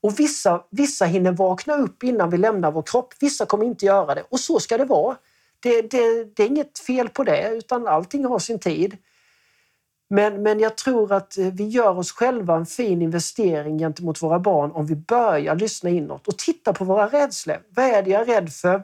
[0.00, 3.14] Och vissa, vissa hinner vakna upp innan vi lämnar vår kropp.
[3.20, 4.22] Vissa kommer inte göra det.
[4.28, 5.16] Och så ska det vara.
[5.60, 8.96] Det, det, det är inget fel på det, utan allting har sin tid.
[10.08, 14.38] Men, men jag tror att eh, vi gör oss själva en fin investering gentemot våra
[14.38, 17.56] barn om vi börjar lyssna inåt och titta på våra rädslor.
[17.68, 18.82] Vad är det jag är rädd för?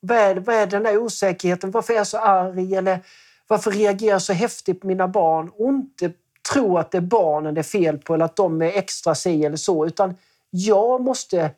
[0.00, 1.70] Vad är, vad är den där osäkerheten?
[1.70, 2.74] Varför är jag så arg?
[2.74, 2.98] Eller
[3.46, 5.50] varför reagerar jag så häftigt på mina barn?
[5.54, 6.12] Och inte
[6.52, 9.44] tro att det är barnen det är fel på eller att de är extra si
[9.44, 9.86] eller så.
[9.86, 10.14] Utan
[10.54, 11.50] jag måste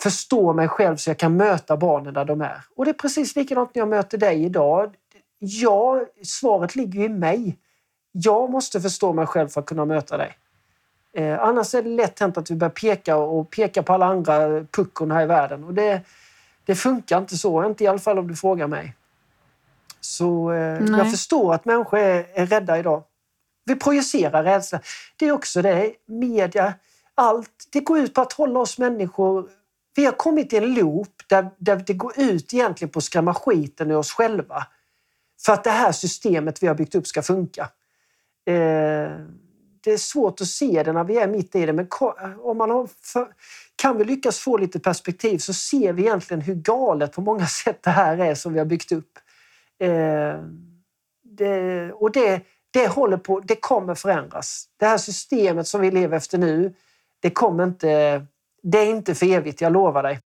[0.00, 2.64] förstå mig själv så jag kan möta barnen där de är.
[2.76, 4.94] Och det är precis likadant när jag möter dig idag.
[5.38, 7.58] Ja, svaret ligger i mig.
[8.12, 10.38] Jag måste förstå mig själv för att kunna möta dig.
[11.14, 14.64] Eh, annars är det lätt hänt att vi börjar peka och peka på alla andra
[14.64, 15.64] puckon här i världen.
[15.64, 16.02] Och det,
[16.64, 18.94] det funkar inte så, inte i alla fall om du frågar mig.
[20.00, 23.02] Så eh, jag förstår att människor är, är rädda idag.
[23.64, 24.80] Vi projicerar rädsla.
[25.16, 26.74] Det är också det, media,
[27.16, 27.68] allt.
[27.72, 29.50] Det går ut på att hålla oss människor...
[29.94, 33.34] Vi har kommit i en loop där, där det går ut egentligen på att skrämma
[33.34, 34.66] skiten ur oss själva.
[35.44, 37.62] För att det här systemet vi har byggt upp ska funka.
[38.46, 39.10] Eh,
[39.80, 41.88] det är svårt att se det när vi är mitt i det, men
[42.38, 43.28] om man har för,
[43.76, 47.82] kan vi lyckas få lite perspektiv så ser vi egentligen hur galet på många sätt
[47.82, 49.18] det här är som vi har byggt upp.
[49.78, 50.42] Eh,
[51.22, 54.68] det, och det, det håller på, det kommer förändras.
[54.76, 56.74] Det här systemet som vi lever efter nu,
[57.26, 58.22] det kommer inte,
[58.62, 60.20] det är inte för evigt, jag lovar dig.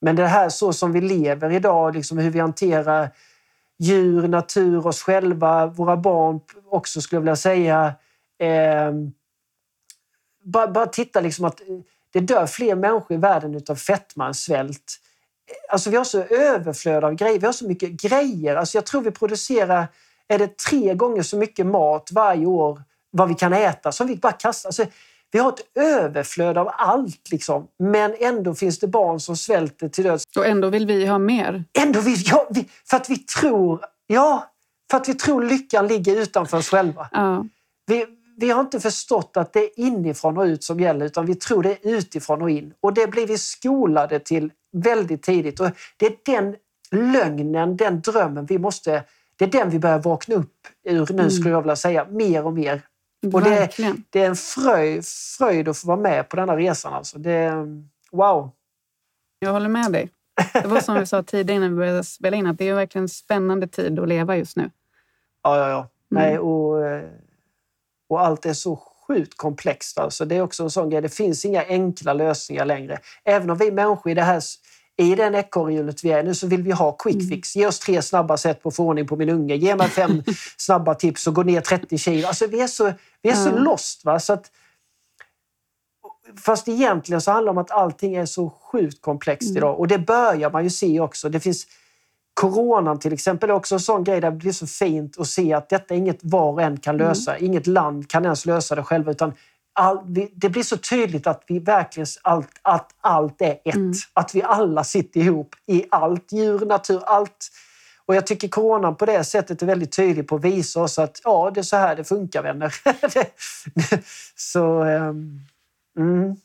[0.00, 3.10] Men det här så som vi lever idag, liksom hur vi hanterar
[3.78, 7.94] djur, natur, oss själva, våra barn också skulle jag vilja säga.
[8.38, 8.92] Eh,
[10.44, 11.60] bara, bara titta liksom att
[12.12, 14.96] det dör fler människor i världen utav fetma än svält.
[15.68, 17.38] Alltså vi har så överflöd av grejer.
[17.38, 18.56] Vi har så mycket grejer.
[18.56, 19.86] Alltså jag tror vi producerar
[20.28, 24.16] är det tre gånger så mycket mat varje år vad vi kan äta som vi
[24.16, 24.68] bara kastar.
[24.68, 24.86] Alltså
[25.32, 27.68] vi har ett överflöd av allt, liksom.
[27.78, 30.24] men ändå finns det barn som svälter till döds.
[30.36, 31.64] Och ändå vill vi ha mer.
[31.78, 34.50] Ändå vill, ja, vi, för att vi tror, ja,
[34.90, 37.08] för att vi tror lyckan ligger utanför oss själva.
[37.12, 37.44] Ja.
[37.86, 41.34] Vi, vi har inte förstått att det är inifrån och ut som gäller utan vi
[41.34, 42.72] tror det är utifrån och in.
[42.80, 45.60] Och det blir vi skolade till väldigt tidigt.
[45.60, 46.56] Och det är den
[47.12, 49.04] lögnen, den drömmen vi måste...
[49.36, 51.30] Det är den vi börjar vakna upp ur nu Mm.
[51.30, 52.82] skulle jag vilja säga, mer och mer.
[53.32, 53.70] Och det,
[54.10, 55.04] det är en fröjd,
[55.38, 56.94] fröjd att få vara med på denna resan.
[56.94, 57.18] Alltså.
[57.18, 57.52] Det,
[58.12, 58.50] wow!
[59.38, 60.10] Jag håller med dig.
[60.52, 63.04] Det var som vi sa tidigare innan vi började spela in, att det är verkligen
[63.04, 64.70] en spännande tid att leva just nu.
[65.42, 65.78] Ja, ja, ja.
[65.78, 65.88] Mm.
[66.08, 67.10] Nej, och, eh,
[68.08, 69.98] och allt är så sjukt komplext.
[69.98, 70.24] Alltså.
[70.24, 71.00] Det är också en sån grej.
[71.00, 72.98] Det finns inga enkla lösningar längre.
[73.24, 74.40] Även om vi människor i det här
[75.00, 77.28] i den ekorrhjulet vi är nu så vill vi ha quick Mm.
[77.28, 77.56] fix.
[77.56, 79.54] Ge oss tre snabba sätt på att få ordning på min unge.
[79.54, 80.22] Ge mig fem
[80.56, 82.26] snabba tips och gå ner 30 kilo.
[82.28, 83.58] Alltså vi är så, vi är så Ja.
[83.58, 84.04] lost.
[84.04, 84.20] Va?
[84.20, 84.50] Så att,
[86.44, 89.56] fast egentligen så handlar det om att allting är så sjukt komplext Mm.
[89.56, 89.78] idag.
[89.78, 91.28] Och det börjar man ju se också.
[91.28, 91.66] Det finns
[92.34, 95.52] Coronan till exempel är också en sån grej där det blir så fint att se
[95.52, 97.38] att detta är inget var och en kan lösa.
[97.38, 99.10] Inget land kan ens lösa det själva.
[99.10, 99.32] Utan
[99.72, 103.74] all, vi, det blir så tydligt att vi verkligen allt, att allt är ett.
[103.74, 103.92] Mm.
[104.12, 106.32] Att vi alla sitter ihop i allt.
[106.32, 107.48] Djur, natur, allt.
[108.06, 111.20] Och jag tycker coronan på det sättet är väldigt tydlig på att visa oss att
[111.24, 112.74] ja, det är så här det funkar vänner.
[114.36, 114.82] så...
[114.82, 115.40] ehm,
[115.98, 116.36] mm.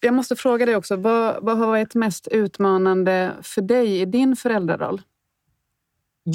[0.00, 4.36] Jag måste fråga dig också, vad, vad har varit mest utmanande för dig i din
[4.36, 5.02] föräldraroll?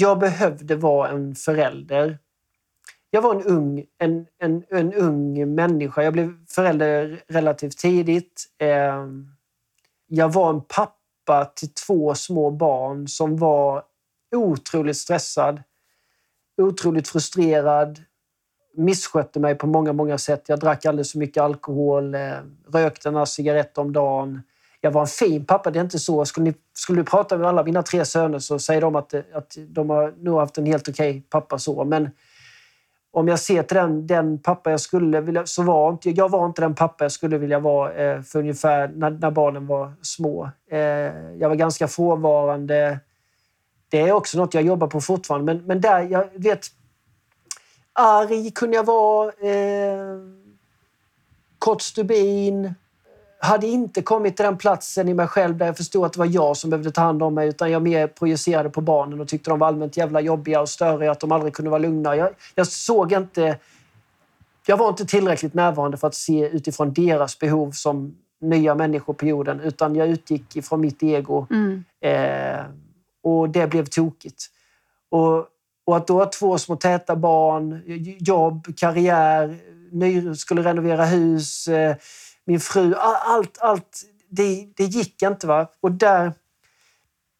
[0.00, 2.18] jag behövde vara en förälder.
[3.14, 6.02] Jag var en ung, en, en, en ung människa.
[6.02, 8.44] Jag blev förälder relativt tidigt.
[8.58, 9.28] Ehm,
[10.06, 13.82] jag var en pappa till två små barn som var
[14.36, 15.62] otroligt stressad,
[16.62, 18.00] otroligt frustrerad,
[18.76, 20.44] misskötte mig på många, många sätt.
[20.46, 24.42] Jag drack alldeles för mycket alkohol, ehm, rökte några cigaretter om dagen.
[24.80, 26.24] Jag var en fin pappa, det är inte så.
[26.24, 29.56] Skulle, ni, skulle du prata med alla mina tre söner så säger de att, att
[29.68, 31.84] de har nog haft en helt okej pappa så.
[31.84, 32.10] Men
[33.14, 35.46] om jag ser till den, den pappa jag skulle vilja...
[35.46, 38.88] Så var inte, jag var inte den pappa jag skulle vilja vara eh, för ungefär
[38.88, 40.50] när, när barnen var små.
[40.70, 40.78] Eh,
[41.38, 43.00] jag var ganska frånvarande.
[43.88, 45.54] Det är också något jag jobbar på fortfarande.
[45.54, 46.66] Men, men där, jag vet...
[47.92, 49.28] Arg kunde jag vara.
[49.28, 50.18] Eh,
[51.58, 52.74] kort stubin.
[53.44, 56.26] Hade inte kommit till den platsen i mig själv där jag förstod att det var
[56.26, 59.50] jag som behövde ta hand om mig utan jag mer projicerade på barnen och tyckte
[59.50, 62.16] de var allmänt jävla jobbiga och störiga, att de aldrig kunde vara lugna.
[62.16, 63.58] Jag, jag såg inte...
[64.66, 69.26] Jag var inte tillräckligt närvarande för att se utifrån deras behov som nya människor på
[69.26, 71.84] jorden utan jag utgick ifrån mitt ego Mm.
[72.00, 72.64] Eh,
[73.22, 74.46] och det blev tokigt.
[75.10, 75.46] Och,
[75.84, 77.82] och att då ha två små täta barn,
[78.18, 79.58] jobb, karriär,
[79.90, 81.96] ny, skulle renovera hus, eh,
[82.44, 85.46] min fru, allt, allt det, det gick inte.
[85.46, 86.32] va Och där,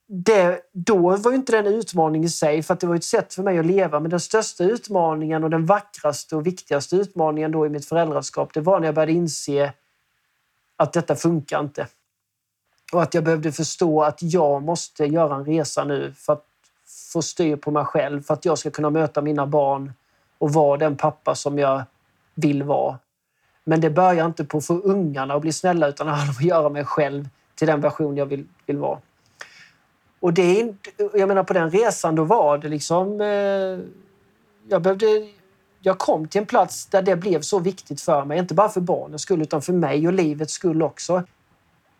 [0.07, 3.05] det, då var ju inte det en utmaning i sig, för att det var ett
[3.05, 4.01] sätt för mig att leva.
[4.01, 8.61] Men den största utmaningen och den vackraste och viktigaste utmaningen då i mitt föräldraskap, det
[8.61, 9.73] var när jag började inse
[10.77, 11.87] att detta funkar inte.
[12.93, 16.47] Och att jag behövde förstå att jag måste göra en resa nu för att
[17.13, 19.93] få styr på mig själv, för att jag ska kunna möta mina barn
[20.39, 21.83] och vara den pappa som jag
[22.35, 22.99] vill vara.
[23.65, 26.37] Men det börjar inte på att få ungarna att bli snälla utan det handlar om
[26.37, 28.99] att göra mig själv till den version jag vill, vill vara.
[30.21, 33.21] Och det är inte, jag menar på den resan då var det liksom...
[33.21, 33.79] Eh,
[34.69, 35.07] jag behövde...
[35.81, 38.81] Jag kom till en plats där det blev så viktigt för mig, inte bara för
[38.81, 41.23] barnens skull utan för mig och livets skull också.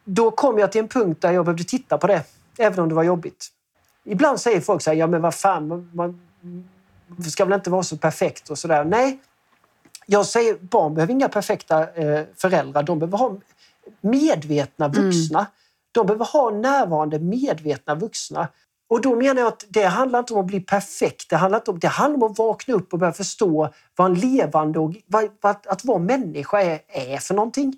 [0.05, 2.23] Då kom jag till en punkt där jag behövde titta på det,
[2.59, 3.49] även om det var jobbigt.
[4.05, 6.21] Ibland säger folk så här, ja men vad fan, man,
[7.07, 8.85] man ska väl inte vara så perfekt och sådär.
[8.85, 9.21] Nej,
[10.07, 12.83] jag säger barn behöver inga perfekta eh, föräldrar.
[12.83, 13.37] De behöver ha
[14.01, 15.47] medvetna vuxna.
[15.93, 18.49] De behöver ha närvarande, medvetna vuxna.
[18.89, 21.31] Och då menar jag att det handlar inte om att bli perfekt.
[21.31, 24.15] Det handlar, inte om, det handlar om att vakna upp och börja förstå vad en
[24.15, 27.75] levande och vad, vad, att vara människa är, är för någonting.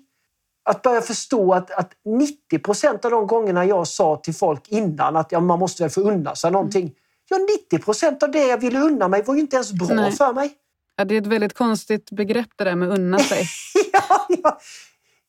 [0.69, 5.15] Att börja förstå att, att 90 procent av de gångerna jag sa till folk innan
[5.15, 6.93] att ja, man måste väl få unna sig någonting.
[7.29, 7.37] Ja,
[7.71, 10.11] 90 procent av det jag ville unna mig var ju inte ens bra Nej.
[10.11, 10.53] för mig.
[10.99, 13.45] Ja, det är ett väldigt konstigt begrepp det där med unna sig.
[13.93, 14.59] ja, ja.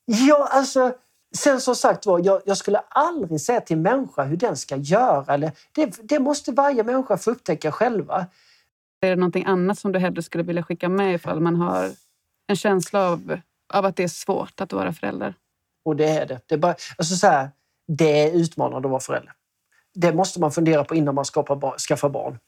[0.05, 0.93] ja, alltså...
[1.37, 4.77] Sen som sagt var, jag, jag skulle aldrig säga till en människa hur den ska
[4.77, 5.35] göra.
[5.35, 8.27] Eller, det, det måste varje människa få upptäcka själva.
[9.01, 11.91] Är det någonting annat som du hellre skulle vilja skicka med ifall man har
[12.47, 13.41] en känsla av,
[13.75, 15.35] av att det är svårt att vara förälder?
[15.85, 16.41] Och det är det.
[16.47, 17.51] Det är, bara, alltså så här,
[17.89, 19.33] det är utmanande att vara förälder.
[19.95, 22.39] Det måste man fundera på innan man skapar skaffar barn.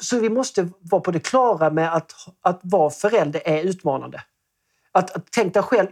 [0.00, 4.22] Så vi måste vara på det klara med att, att vara förälder är utmanande.
[4.92, 5.88] Att, att tänk dig själv,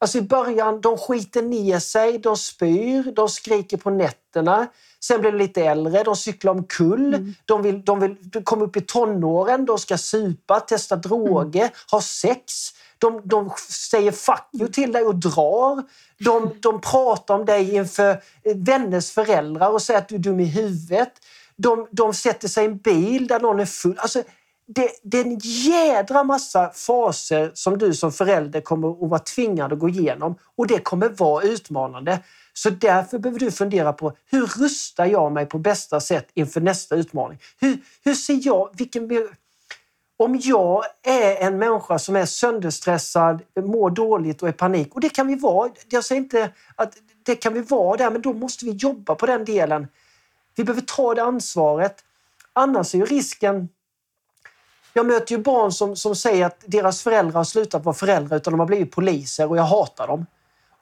[0.00, 4.66] Alltså i början, de skiter ner sig, de spyr, de skriker på nätterna.
[5.00, 7.34] Sen blir de lite äldre, de cyklar omkull, mm.
[7.44, 11.72] de, vill, de vill komma upp i tonåren, de ska supa, testa droger, mm.
[11.90, 12.52] ha sex.
[12.98, 15.82] De, de säger fuck you till dig och drar.
[16.18, 18.22] De, de pratar om dig inför
[18.54, 21.12] vänners föräldrar och säger att du är dum i huvudet.
[21.58, 23.98] De, de sätter sig i en bil där någon är full.
[23.98, 24.22] Alltså,
[24.66, 29.72] det, det är en jädra massa faser som du som förälder kommer att vara tvingad
[29.72, 32.20] att gå igenom och det kommer vara utmanande.
[32.52, 36.94] Så därför behöver du fundera på hur rustar jag mig på bästa sätt inför nästa
[36.96, 37.38] utmaning?
[37.60, 39.08] Hur, hur ser jag, vilken,
[40.16, 45.08] om jag är en människa som är sönderstressad, mår dåligt och är panik, och det
[45.08, 48.64] kan vi vara, jag säger inte att det kan vi vara där, men då måste
[48.64, 49.86] vi jobba på den delen.
[50.58, 52.04] Vi behöver ta det ansvaret.
[52.52, 53.68] Annars är ju risken
[54.92, 58.52] jag möter ju barn som, som säger att deras föräldrar har slutat vara föräldrar utan
[58.52, 60.26] de har blivit poliser och jag hatar dem.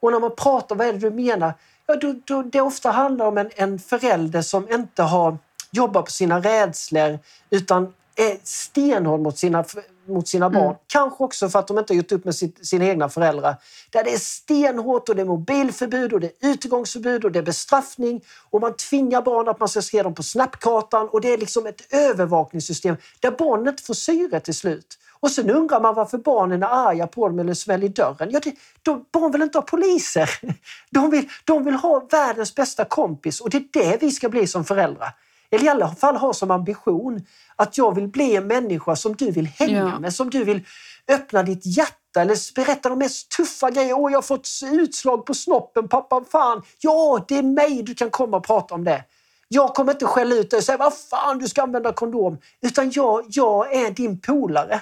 [0.01, 1.55] Och när man pratar, vad är det du menar?
[1.87, 5.39] Ja, då, då, det ofta handlar om en, en förälder som inte har
[5.71, 7.19] jobbat på sina rädslor
[7.51, 9.65] utan är stenhård mot sina,
[10.09, 10.65] mot sina barn.
[10.65, 10.77] Mm.
[10.87, 13.57] Kanske också för att de inte har gjort upp med sitt, sina egna föräldrar.
[13.91, 17.43] Där det är stenhårt och det är mobilförbud och det är utegångsförbud och det är
[17.43, 21.39] bestraffning och man tvingar barn att man ska se dem på snapkartan och det är
[21.39, 24.99] liksom ett övervakningssystem där barnen inte får syre till slut.
[25.21, 28.31] Och sen undrar man varför barnen är arga på dem eller smäller i dörren.
[28.31, 30.31] Ja, det, de, barn vill inte ha poliser.
[30.91, 34.47] De vill, de vill ha världens bästa kompis och det är det vi ska bli
[34.47, 35.15] som föräldrar.
[35.51, 39.31] Eller i alla fall ha som ambition att jag vill bli en människa som du
[39.31, 39.99] vill hänga ja.
[39.99, 40.67] med, som du vill
[41.09, 43.95] öppna ditt hjärta eller berätta de mest tuffa grejer.
[43.95, 46.63] Åh, jag har fått utslag på snoppen, pappa, fan.
[46.79, 49.05] Ja, det är mig du kan komma och prata om det.
[49.49, 52.39] Jag kommer inte skälla ut dig och säga vad fan du ska använda kondom.
[52.61, 54.81] Utan jag, jag är din polare.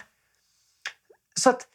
[1.41, 1.67] Så att,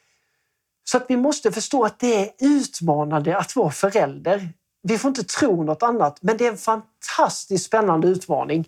[0.84, 4.50] så att vi måste förstå att det är utmanande att vara förälder.
[4.82, 8.68] Vi får inte tro något annat, men det är en fantastiskt spännande utmaning.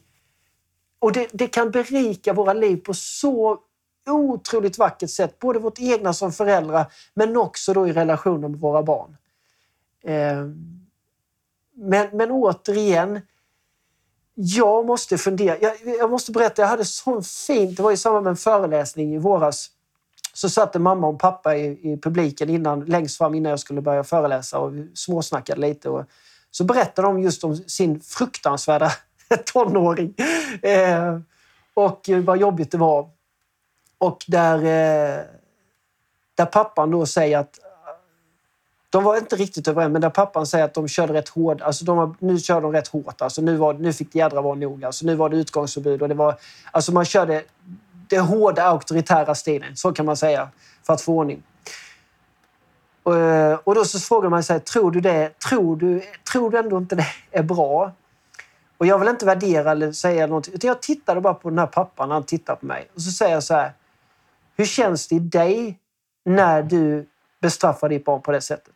[1.01, 3.59] Och det, det, kan berika våra liv på så
[4.09, 8.83] otroligt vackert sätt, både vårt egna som föräldrar men också då i relationen med våra
[8.83, 9.17] barn.
[10.03, 10.45] Eh,
[11.75, 13.21] men, men återigen,
[14.33, 15.57] jag måste fundera.
[15.61, 19.15] Jag, jag, måste berätta, jag hade så fint, det var i samband med en föreläsning
[19.15, 19.69] i våras,
[20.33, 24.03] så satt mamma och pappa i, i publiken innan, längst fram innan jag skulle börja
[24.03, 25.89] föreläsa och småsnackade lite.
[25.89, 26.05] Och,
[26.51, 28.91] så berättade de just om sin fruktansvärda
[29.45, 30.13] tonåring.
[30.61, 31.19] Eh,
[31.73, 33.09] och vad jobbigt det var.
[33.97, 35.23] Och där, eh,
[36.35, 37.59] där pappan då säger att
[38.89, 41.61] de var inte riktigt överens, men där pappan säger att de körde rätt hårt.
[41.61, 43.21] Alltså de var, nu körde de rätt hårt.
[43.21, 44.85] Alltså nu, var, nu fick det jädra vara nog.
[44.85, 46.01] Alltså nu var det utgångsförbud.
[46.01, 46.35] Och det var,
[46.71, 47.43] alltså man körde
[47.93, 50.49] den hårda auktoritära stilen, så kan man säga,
[50.83, 51.43] för att få ordning.
[53.03, 55.39] Och, eh, och då så frågar man sig, tror du det?
[55.39, 57.91] Tror du, tror du ändå inte det är bra?
[58.81, 60.53] Och jag vill inte värdera eller säga någonting.
[60.53, 62.89] Utan jag tittade bara på den här pappan när han tittade på mig.
[62.95, 63.73] Och så säger jag så här.
[64.55, 65.79] Hur känns det i dig
[66.25, 67.07] när du
[67.41, 68.73] bestraffar ditt barn på det sättet?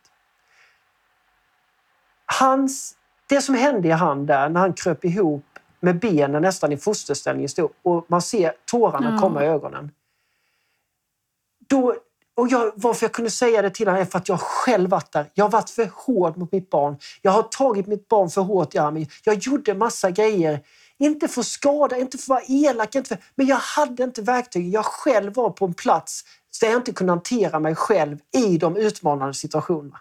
[2.26, 2.94] Hans,
[3.28, 5.44] det som hände i han där när han kröp ihop
[5.80, 7.48] med benen nästan i fosterställning
[7.82, 9.20] och man ser tårarna mm.
[9.20, 9.90] komma i ögonen.
[11.68, 11.96] Då,
[12.36, 15.12] och jag, varför jag kunde säga det till honom är för att jag själv varit
[15.12, 15.30] där.
[15.34, 16.98] Jag har varit för hård mot mitt barn.
[17.22, 19.06] Jag har tagit mitt barn för hårt i armen.
[19.24, 20.60] Jag gjorde massa grejer.
[20.98, 24.22] Inte för att skada, inte för att vara elak, inte för, men jag hade inte
[24.22, 24.74] verktyg.
[24.74, 26.24] Jag själv var på en plats
[26.60, 30.00] där jag inte kunde hantera mig själv i de utmanande situationerna.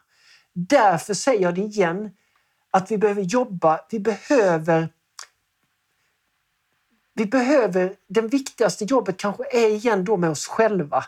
[0.53, 2.09] Därför säger jag det igen,
[2.71, 4.89] att vi behöver jobba, vi behöver
[7.17, 11.05] vi behöver, det viktigaste jobbet kanske är igen då med oss själva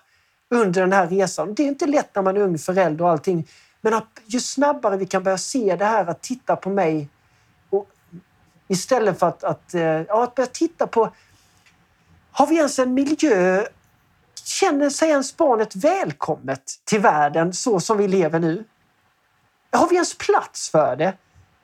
[0.49, 1.53] under den här resan.
[1.53, 3.47] Det är inte lätt när man är ung förälder och allting.
[3.81, 7.09] Men att ju snabbare vi kan börja se det här att titta på mig
[7.69, 7.89] och
[8.67, 11.11] istället för att, att, eh, ja, att börja titta på
[12.31, 13.65] har vi ens en miljö
[14.47, 18.63] Känner sig ens barnet välkommet till världen så som vi lever nu?
[19.71, 21.13] Har vi ens plats för det?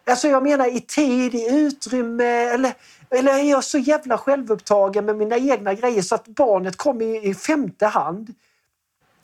[0.05, 2.73] Alltså jag menar i tid, i utrymme eller,
[3.09, 7.35] eller är jag så jävla självupptagen med mina egna grejer så att barnet kommer i
[7.35, 8.33] femte hand?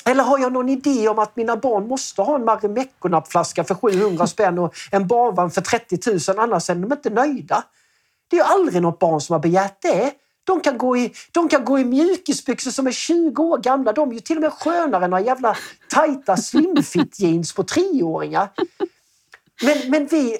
[0.09, 4.27] Eller har jag någon idé om att mina barn måste ha en Marimekko-nappflaska för 700
[4.27, 7.63] spänn och en barnvagn för 30 000 annars är de inte nöjda?
[8.27, 10.13] Det är ju aldrig något barn som har begärt det.
[10.43, 13.93] De kan gå i, de kan gå i mjukisbyxor som är 20 år gamla.
[13.93, 15.57] De är ju till och med skönare än några jävla
[15.89, 18.49] tajta slimfit jeans på treåringar.
[19.63, 20.37] Men, men vi...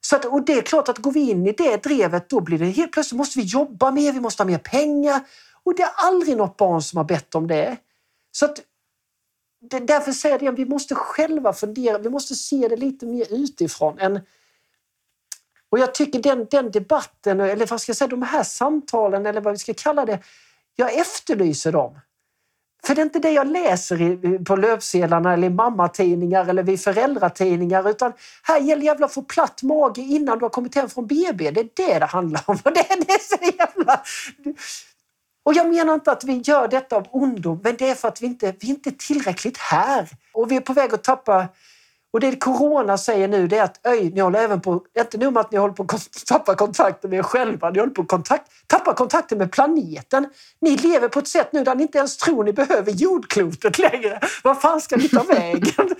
[0.00, 2.58] Så att, och det är klart att går vi in i det drevet då blir
[2.58, 5.20] det helt plötsligt måste vi jobba mer, vi måste ha mer pengar.
[5.62, 7.76] Och det är aldrig något barn som har bett om det.
[8.32, 8.62] Så att det,
[9.60, 13.98] därför säger jag det, vi måste själva fundera, vi måste se det lite mer utifrån.
[13.98, 14.20] Än,
[15.70, 19.40] och jag tycker den, den debatten, eller vad ska jag säga, de här samtalen eller
[19.40, 20.18] vad vi ska kalla det,
[20.76, 22.00] jag efterlyser dem.
[22.84, 27.90] För det är inte det jag läser på löpsedlarna eller i mammatidningar eller vid föräldratidningar
[27.90, 31.50] utan här gäller jävla att få platt mage innan du har kommit hem från BB.
[31.50, 32.56] Det är det det handlar om.
[32.64, 34.02] det, det är så jävla...
[35.48, 38.22] Och jag menar inte att vi gör detta av ondo, men det är för att
[38.22, 40.08] vi inte vi är inte tillräckligt här.
[40.32, 41.48] Och vi är på väg att tappa
[42.12, 45.32] och det corona säger nu det är att öj, ni håller även på, inte nog
[45.32, 48.08] med att ni håller på att tappa kontakten med er själva, ni håller på att
[48.08, 50.26] kontakt, tappa kontakten med planeten.
[50.60, 54.20] Ni lever på ett sätt nu där ni inte ens tror ni behöver jordklotet längre.
[54.44, 55.70] Vad fan ska ni ta vägen?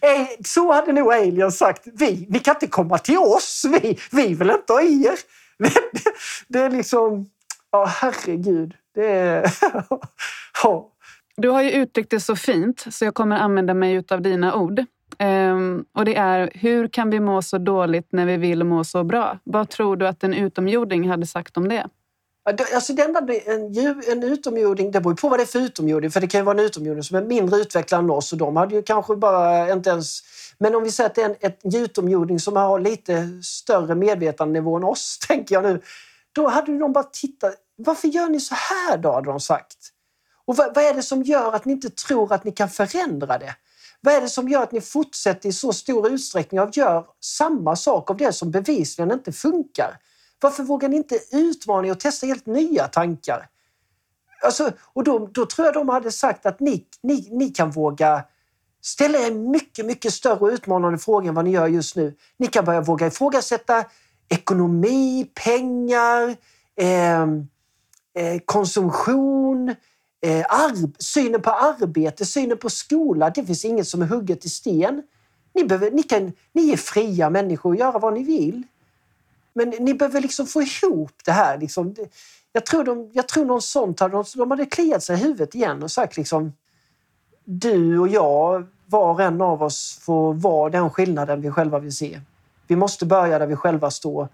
[0.00, 1.82] Eh, så hade nog aliens sagt.
[1.92, 5.18] Vi, ni kan inte komma till oss, vi, vi vill inte ha er.
[6.48, 7.26] Det är liksom,
[7.72, 8.74] ja herregud.
[8.94, 9.52] Det är...
[10.62, 10.88] Ja.
[11.36, 14.84] Du har ju uttryckt det så fint så jag kommer använda mig av dina ord.
[15.18, 19.04] Um, och det är, hur kan vi må så dåligt när vi vill må så
[19.04, 19.38] bra?
[19.44, 21.88] Vad tror du att en utomjording hade sagt om det?
[22.74, 23.76] Alltså det enda, en,
[24.12, 26.10] en utomjording, det beror på vad det är för utomjording.
[26.10, 28.56] För det kan ju vara en utomjording som är mindre utvecklad än oss och de
[28.56, 30.20] hade ju kanske bara inte ens...
[30.58, 34.76] Men om vi säger att det är en ett utomjording som har lite större medvetandenivå
[34.76, 35.80] än oss, tänker jag nu.
[36.32, 37.54] Då hade de bara tittat.
[37.76, 39.78] Varför gör ni så här då, hade de sagt.
[40.44, 43.38] Och vad, vad är det som gör att ni inte tror att ni kan förändra
[43.38, 43.56] det?
[44.00, 47.76] Vad är det som gör att ni fortsätter i så stor utsträckning och gör samma
[47.76, 49.98] sak av det som bevisligen inte funkar?
[50.40, 53.48] Varför vågar ni inte utmana er och testa helt nya tankar?
[54.44, 58.24] Alltså, och då, då tror jag de hade sagt att ni, ni, ni kan våga
[58.80, 62.16] ställa er mycket, mycket större och utmanande frågor än vad ni gör just nu.
[62.36, 63.84] Ni kan börja våga ifrågasätta
[64.28, 66.36] ekonomi, pengar,
[66.76, 67.22] eh,
[68.14, 69.74] eh, konsumtion,
[70.20, 70.46] eh,
[70.98, 73.30] synen på arbete, synen på skola.
[73.30, 75.02] Det finns inget som är hugget i sten.
[75.54, 78.62] Ni, behöver, ni, kan, ni är fria människor att göra vad ni vill.
[79.54, 81.58] Men ni behöver liksom få ihop det här.
[81.58, 81.94] Liksom.
[82.52, 85.82] Jag, tror de, jag tror någon sånt hade, de hade kliat sig i huvudet igen
[85.82, 86.52] och sagt liksom
[87.44, 91.96] du och jag, var och en av oss får vara den skillnaden vi själva vill
[91.96, 92.20] se.
[92.72, 94.28] Vi måste börja där vi själva står.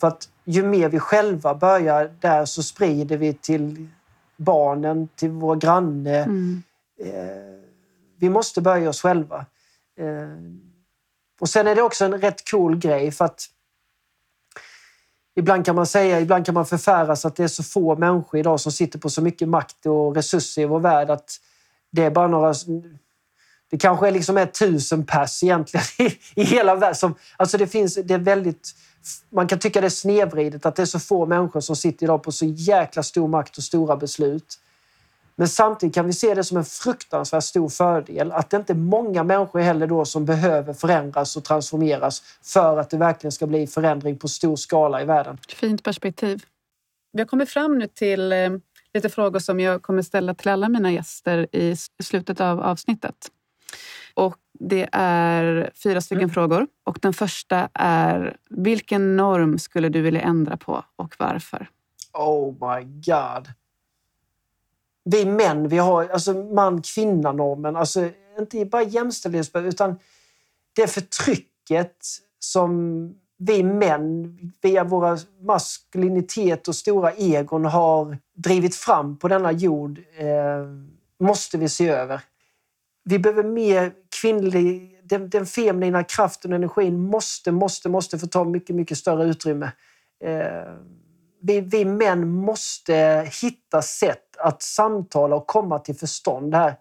[0.00, 3.88] För att ju mer vi själva börjar där så sprider vi till
[4.36, 6.16] barnen, till vår granne.
[6.16, 6.62] Mm.
[7.00, 7.60] Eh,
[8.16, 9.46] vi måste börja oss själva.
[9.98, 10.28] Eh,
[11.40, 13.46] och sen är det också en rätt cool grej för att
[15.34, 18.60] Ibland kan man säga, ibland kan man förfäras att det är så få människor idag
[18.60, 21.30] som sitter på så mycket makt och resurser i vår värld att
[21.90, 22.54] det är bara några...
[23.70, 27.14] Det kanske är liksom är tusen pers egentligen i, i hela världen.
[27.36, 28.74] alltså det finns, det är väldigt
[29.30, 32.22] man kan tycka det är snedvridet att det är så få människor som sitter idag
[32.22, 34.58] på så jäkla stor makt och stora beslut.
[35.36, 38.74] Men samtidigt kan vi se det som en fruktansvärt stor fördel att det inte är
[38.74, 43.66] många människor heller då som behöver förändras och transformeras för att det verkligen ska bli
[43.66, 45.38] förändring på stor skala i världen.
[45.48, 46.44] Fint perspektiv.
[47.12, 48.50] Vi har kommit fram nu till eh,
[48.94, 53.30] lite frågor som jag kommer ställa till alla mina gäster i slutet av avsnittet.
[54.20, 56.34] Och det är fyra stycken mm.
[56.34, 56.66] frågor.
[56.84, 61.68] Och den första är, vilken norm skulle du vilja ändra på och varför?
[62.12, 63.48] Oh my god.
[65.04, 67.76] Vi män, vi har alltså man-kvinna-normen.
[67.76, 69.98] Alltså, inte bara jämställdhet, utan
[70.72, 71.96] det förtrycket
[72.38, 79.98] som vi män via våra maskulinitet och stora egon har drivit fram på denna jord
[80.16, 80.66] eh,
[81.18, 82.20] måste vi se över
[83.10, 84.96] vi behöver mer kvinnlig...
[85.02, 89.72] Den, den feminina kraften och energin måste, måste, måste få ta mycket, mycket större utrymme.
[90.24, 90.74] Eh,
[91.42, 96.76] vi, vi män måste hitta sätt att samtala och komma till förstånd här.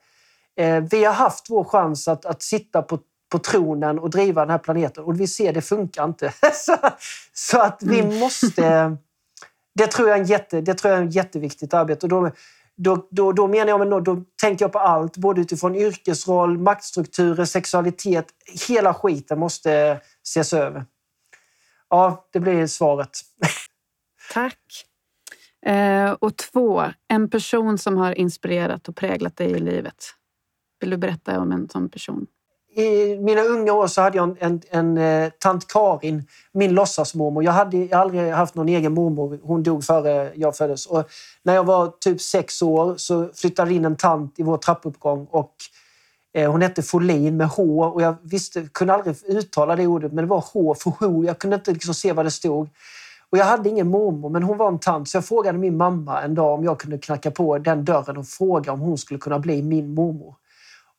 [0.58, 3.00] Eh, vi har haft vår chans att, att sitta på,
[3.32, 6.34] på tronen och driva den här planeten och vi ser det funkar inte.
[6.54, 6.78] så,
[7.34, 8.20] så, att vi mm.
[8.20, 8.98] måste...
[9.74, 12.06] Det tror jag är, en jätte, det tror jag är ett jätteviktigt arbete.
[12.06, 12.32] Och då,
[12.84, 17.46] då, då, då menar jag, men då, tänker jag på allt, både utifrån yrkesroll, maktstrukturer,
[17.46, 18.26] sexualitet.
[18.68, 20.86] Hela skiten måste ses över.
[21.90, 23.10] Ja, det blir svaret.
[24.34, 24.86] Tack.
[25.66, 30.06] Eh, och två, en person som har inspirerat och präglat dig i livet.
[30.80, 32.28] Vill du berätta om en sån person?
[32.76, 37.44] I mina unga år så hade jag en, en, en, eh, tant Karin, min låtsasmormor.
[37.44, 39.40] Jag hade aldrig haft någon egen mormor.
[39.44, 40.86] Hon dog före jag föddes.
[40.86, 41.10] Och
[41.44, 45.28] när jag var typ sex år så flyttade in en tant i vår trappuppgång.
[45.32, 45.54] Och,
[46.34, 50.24] eh, hon hette Folin med H och jag visste, kunde aldrig uttala det ordet, men
[50.24, 51.24] det var H för H.
[51.26, 52.70] Jag kunde inte liksom se vad det stod.
[53.30, 55.10] Och jag hade ingen mormor, men hon var en tant.
[55.10, 58.28] Så jag frågade min mamma en dag om jag kunde knacka på den dörren och
[58.28, 60.36] fråga om hon skulle kunna bli min mormor.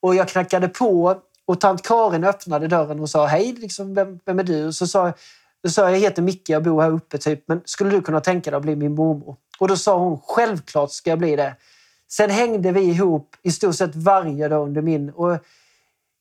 [0.01, 1.17] Och jag knackade på
[1.51, 4.67] och tant Karin öppnade dörren och sa hej, liksom, vem, vem är du?
[4.67, 5.13] Och så sa,
[5.63, 7.45] då sa jag, jag heter Micke, jag bor här uppe, typ.
[7.47, 9.37] men skulle du kunna tänka dig att bli min mormor?
[9.59, 11.57] Och då sa hon, självklart ska jag bli det.
[12.09, 15.11] Sen hängde vi ihop i stort sett varje dag under min...
[15.11, 15.39] Och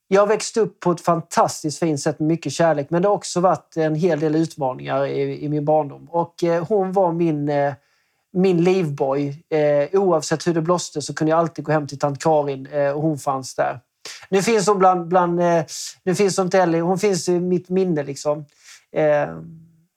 [0.08, 3.40] jag växte upp på ett fantastiskt fint sätt med mycket kärlek men det har också
[3.40, 6.10] varit en hel del utmaningar i, i min barndom.
[6.10, 7.74] Och eh, hon var min, eh,
[8.34, 9.44] min livboj.
[9.50, 12.92] Eh, oavsett hur det blåste så kunde jag alltid gå hem till tant Karin eh,
[12.92, 13.80] och hon fanns där.
[14.30, 15.07] Nu finns hon bland...
[15.07, 15.64] bland eh,
[16.03, 18.45] nu finns hon inte heller, hon finns i mitt minne liksom.
[18.91, 19.28] Eh,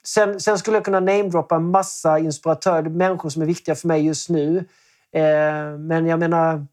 [0.06, 4.06] sen, sen skulle jag kunna namedroppa en massa inspiratörer, människor som är viktiga för mig
[4.06, 4.58] just nu.
[5.12, 6.66] Eh, men jag menar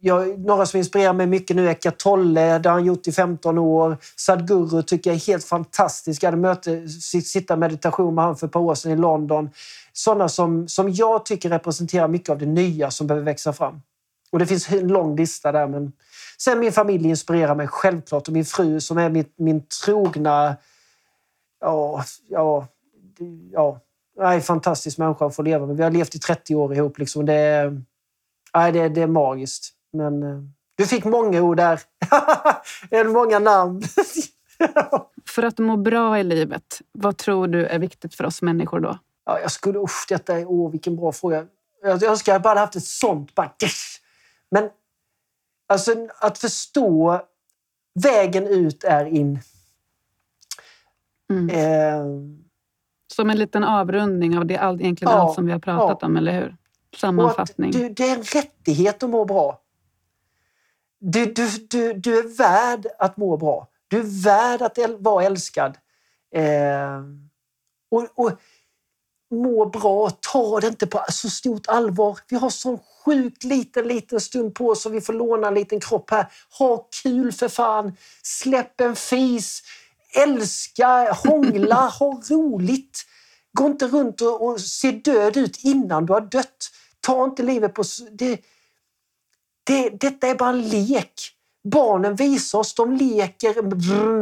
[0.00, 3.12] jag, några som inspirerar mig mycket nu är Eckart Tolle, det har han gjort i
[3.12, 3.96] 15 år.
[4.16, 6.22] Sadhguru tycker jag är helt fantastisk.
[6.22, 9.50] Jag hade möte, sitta meditation med honom för ett par år sedan i London.
[9.92, 13.80] Sådana som, som jag tycker representerar mycket av det nya som behöver växa fram.
[14.30, 15.66] Och det finns en lång lista där.
[15.66, 15.92] Men...
[16.38, 20.56] Sen min familj inspirerar mig självklart och min fru som är min, min trogna...
[21.60, 22.66] Ja, ja,
[23.52, 23.80] ja.
[24.18, 25.76] Nej, fantastisk människa att få leva med.
[25.76, 26.98] Vi har levt i 30 år ihop.
[26.98, 27.26] Liksom.
[27.26, 27.82] Det, är,
[28.54, 29.72] nej, det, det är magiskt.
[29.92, 30.38] Men eh,
[30.76, 31.80] du fick många ord där.
[33.12, 33.82] många namn.
[35.28, 38.98] för att må bra i livet, vad tror du är viktigt för oss människor då?
[39.26, 41.46] Ja, jag skulle, usch, detta är, åh, vilken bra fråga.
[41.82, 43.34] Jag önskar jag bara hade haft ett sånt.
[43.34, 43.97] Bara, yes.
[44.50, 44.70] Men
[45.66, 47.20] alltså, att förstå
[47.94, 49.40] vägen ut är in.
[51.30, 51.50] Mm.
[51.50, 52.04] Eh,
[53.12, 56.06] som en liten avrundning av det, all, egentligen ja, allt som vi har pratat ja.
[56.06, 56.56] om, eller hur?
[56.96, 57.70] Sammanfattning.
[57.70, 59.60] Du, det är en rättighet att må bra.
[60.98, 63.68] Du, du, du, du är värd att må bra.
[63.88, 65.78] Du är värd att vara älskad.
[66.34, 67.02] Eh,
[67.90, 68.32] och, och
[69.30, 72.18] må bra, ta det inte på så stort allvar.
[72.28, 75.80] Vi har så sjukt liten, liten stund på oss och vi får låna en liten
[75.80, 76.26] kropp här.
[76.58, 77.96] Ha kul för fan!
[78.22, 79.62] Släpp en fis!
[80.16, 83.04] Älska, hångla, ha roligt!
[83.52, 86.70] Gå inte runt och, och se död ut innan du har dött.
[87.00, 87.84] Ta inte livet på...
[88.10, 88.40] Det,
[89.64, 91.37] det, detta är bara en lek.
[91.70, 93.62] Barnen visar oss, de leker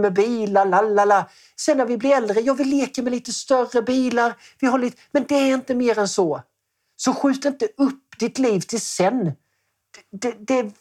[0.00, 1.28] med bilar, lalala.
[1.56, 4.34] Sen när vi blir äldre, ja vi leker med lite större bilar.
[4.60, 6.42] Vi har lite, men det är inte mer än så.
[6.96, 9.24] Så skjut inte upp ditt liv till sen.
[10.10, 10.72] Det, det, det,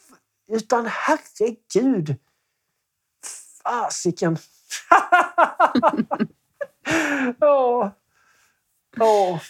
[0.51, 2.15] utan herregud.
[3.63, 4.37] Fasiken.
[7.41, 7.89] Åh.
[8.99, 9.41] Åh.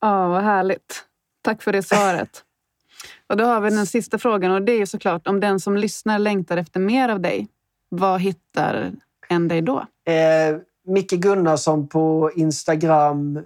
[0.00, 1.04] Ja, vad härligt.
[1.42, 2.44] Tack för det svaret.
[3.34, 5.76] Och då har vi den sista frågan och det är ju såklart om den som
[5.76, 7.48] lyssnar längtar efter mer av dig.
[7.88, 8.92] Vad hittar
[9.28, 9.78] en dig då?
[9.78, 10.56] Eh,
[10.86, 13.40] Micke Gunnarsson på Instagram,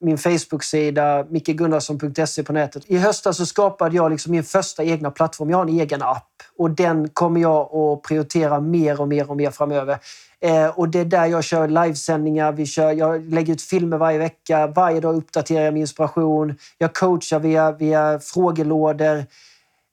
[0.00, 2.84] min Facebook-sida, mickegunnarsson.se på nätet.
[2.86, 5.50] I höstas så skapade jag liksom min första egna plattform.
[5.50, 9.36] Jag har en egen app och den kommer jag att prioritera mer och mer och
[9.36, 9.98] mer framöver.
[10.40, 12.52] Eh, och det är där jag kör livesändningar.
[12.52, 14.66] Vi kör, jag lägger ut filmer varje vecka.
[14.66, 16.58] Varje dag uppdaterar jag med inspiration.
[16.78, 19.16] Jag coachar via, via frågelådor.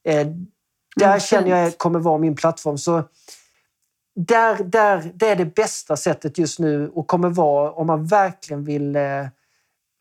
[0.03, 0.27] Eh,
[0.95, 2.77] där mm, känner jag kommer vara min plattform.
[2.77, 3.03] Så
[4.15, 8.63] där, där, det är det bästa sättet just nu och kommer vara om man verkligen
[8.63, 9.27] vill, eh,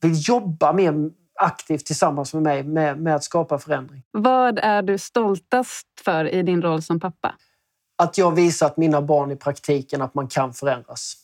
[0.01, 1.11] vill jobba mer
[1.43, 4.03] aktivt tillsammans med mig med, med att skapa förändring.
[4.11, 7.35] Vad är du stoltast för i din roll som pappa?
[8.01, 11.17] att jag visat mina barn i praktiken att man kan förändras.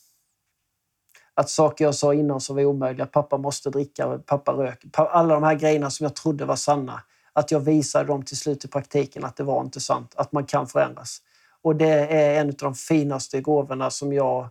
[1.33, 5.43] Att saker jag sa innan som var omöjliga, pappa måste dricka, pappa röker, alla de
[5.43, 7.01] här grejerna som jag trodde var sanna.
[7.33, 10.45] Att jag visade dem till slut i praktiken att det var inte sant, att man
[10.45, 11.21] kan förändras.
[11.61, 14.49] Och det är en av de finaste gåvorna som jag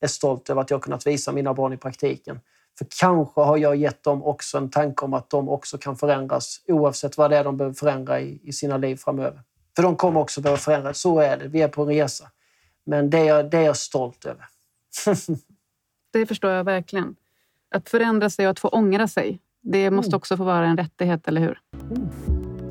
[0.00, 2.40] är stolt över att jag kunnat visa mina barn i praktiken.
[2.78, 6.60] För kanske har jag gett dem också en tanke om att de också kan förändras
[6.68, 9.42] oavsett vad det är de behöver förändra i, i sina liv framöver.
[9.76, 11.00] För de kommer också behöva förändras.
[11.00, 11.48] Så är det.
[11.48, 12.30] Vi är på en resa.
[12.84, 14.44] Men det är jag, det är jag stolt över.
[16.12, 17.16] det förstår jag verkligen.
[17.70, 19.40] Att förändra sig och att få ångra sig.
[19.62, 20.16] Det måste mm.
[20.16, 21.60] också få vara en rättighet, eller hur?
[21.90, 22.08] Mm.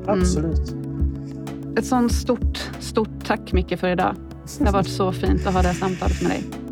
[0.06, 0.70] Absolut.
[0.70, 1.76] Mm.
[1.76, 4.16] Ett sånt stort, stort tack Micke för idag.
[4.58, 6.65] Det har varit så fint att ha det här samtalet med dig.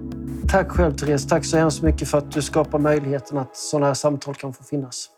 [0.49, 1.27] Tack själv Therese.
[1.27, 4.65] Tack så hemskt mycket för att du skapar möjligheten att sådana här samtal kan få
[4.65, 5.11] finnas.